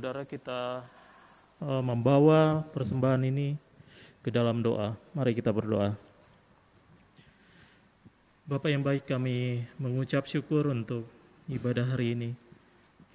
[0.05, 0.85] Saudara kita
[1.65, 3.57] eh, membawa persembahan ini
[4.21, 4.93] ke dalam doa.
[5.17, 5.97] Mari kita berdoa.
[8.45, 11.09] Bapak yang baik kami mengucap syukur untuk
[11.49, 12.31] ibadah hari ini.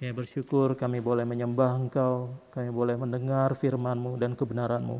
[0.02, 4.98] Kami bersyukur kami boleh menyembah Engkau, kami boleh mendengar firman-Mu dan kebenaran-Mu.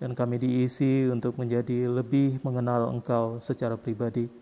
[0.00, 4.32] Dan kami diisi untuk menjadi lebih mengenal Engkau secara pribadi.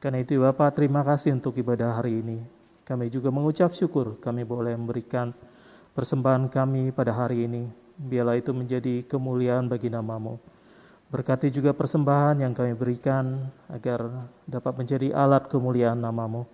[0.00, 2.40] Karena itu Bapak terima kasih untuk ibadah hari ini.
[2.80, 5.51] Kami juga mengucap syukur kami boleh memberikan
[5.92, 7.68] persembahan kami pada hari ini.
[7.96, 10.40] Biarlah itu menjadi kemuliaan bagi namamu.
[11.12, 16.48] Berkati juga persembahan yang kami berikan agar dapat menjadi alat kemuliaan namamu.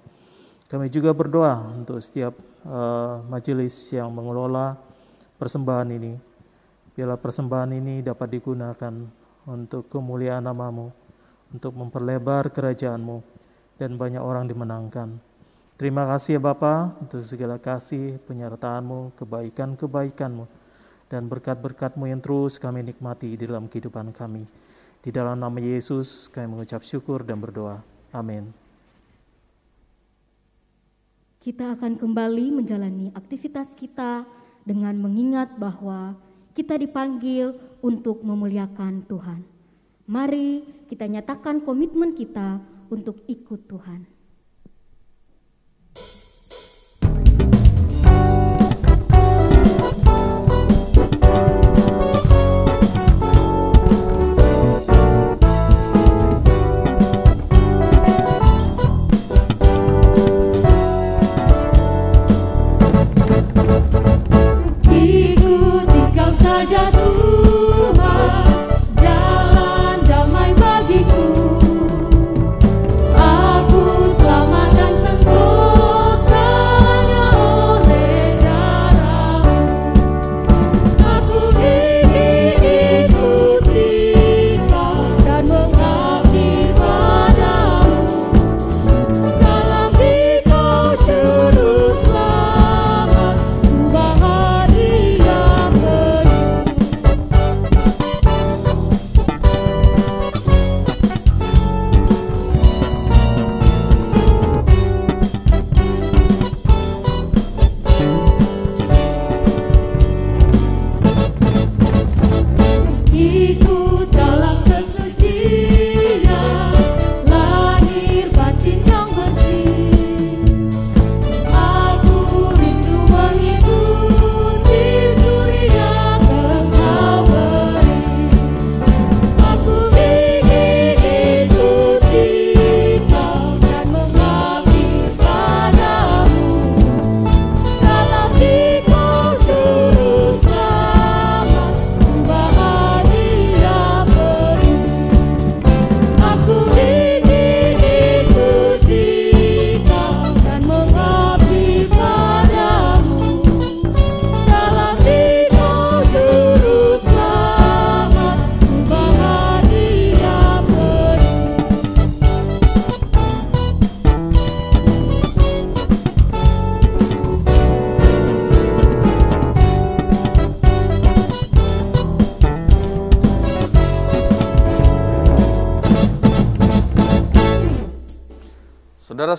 [0.67, 2.35] Kami juga berdoa untuk setiap
[2.67, 4.77] uh, majelis yang mengelola
[5.39, 6.13] persembahan ini.
[6.93, 8.93] Biarlah persembahan ini dapat digunakan
[9.47, 10.91] untuk kemuliaan namamu,
[11.55, 13.23] untuk memperlebar kerajaanmu,
[13.79, 15.23] dan banyak orang dimenangkan.
[15.79, 20.51] Terima kasih ya Bapa untuk segala kasih, penyertaanmu, kebaikan-kebaikanmu,
[21.07, 24.43] dan berkat-berkatmu yang terus kami nikmati di dalam kehidupan kami.
[24.99, 27.79] Di dalam nama Yesus kami mengucap syukur dan berdoa.
[28.11, 28.51] Amin.
[31.39, 34.27] Kita akan kembali menjalani aktivitas kita
[34.67, 36.19] dengan mengingat bahwa
[36.59, 37.55] kita dipanggil
[37.87, 39.47] untuk memuliakan Tuhan.
[40.11, 42.59] Mari kita nyatakan komitmen kita
[42.91, 44.18] untuk ikut Tuhan.
[66.59, 66.98] Cállate.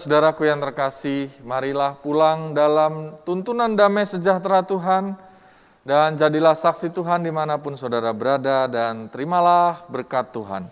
[0.10, 5.14] Saudara-saudaraku yang terkasih, marilah pulang dalam tuntunan damai sejahtera Tuhan
[5.86, 10.66] dan jadilah saksi Tuhan di mana pun saudara berada dan terimalah berkat Tuhan.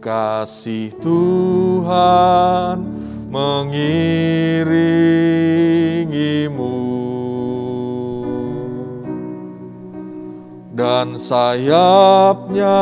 [0.00, 2.80] Kasih Tuhan
[3.28, 3.76] mengiringimu
[10.72, 12.80] dan sayapnya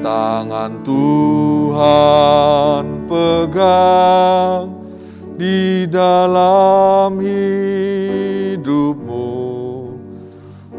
[0.00, 4.72] Tangan Tuhan pegang
[5.36, 8.56] di dalam hidupmu.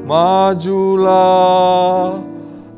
[0.09, 2.17] Majulah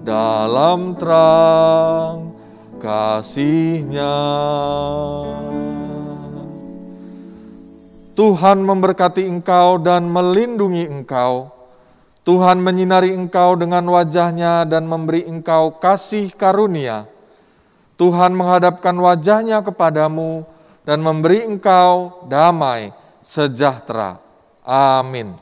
[0.04, 2.36] dalam terang
[2.84, 4.20] kasihnya.
[8.22, 11.50] Tuhan memberkati engkau dan melindungi engkau.
[12.22, 17.10] Tuhan menyinari engkau dengan wajahnya dan memberi engkau kasih karunia.
[17.98, 20.46] Tuhan menghadapkan wajahnya kepadamu
[20.86, 22.94] dan memberi engkau damai
[23.26, 24.22] sejahtera.
[24.62, 25.34] Amin.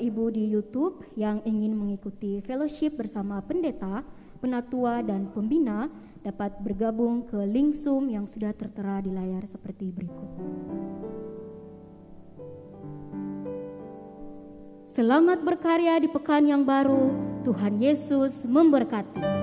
[0.00, 4.00] Bapak Ibu di YouTube yang ingin mengikuti fellowship bersama pendeta,
[4.40, 5.92] penatua dan pembina
[6.24, 10.30] dapat bergabung ke link Zoom yang sudah tertera di layar seperti berikut.
[14.88, 17.12] Selamat berkarya di pekan yang baru.
[17.44, 19.39] Tuhan Yesus memberkati.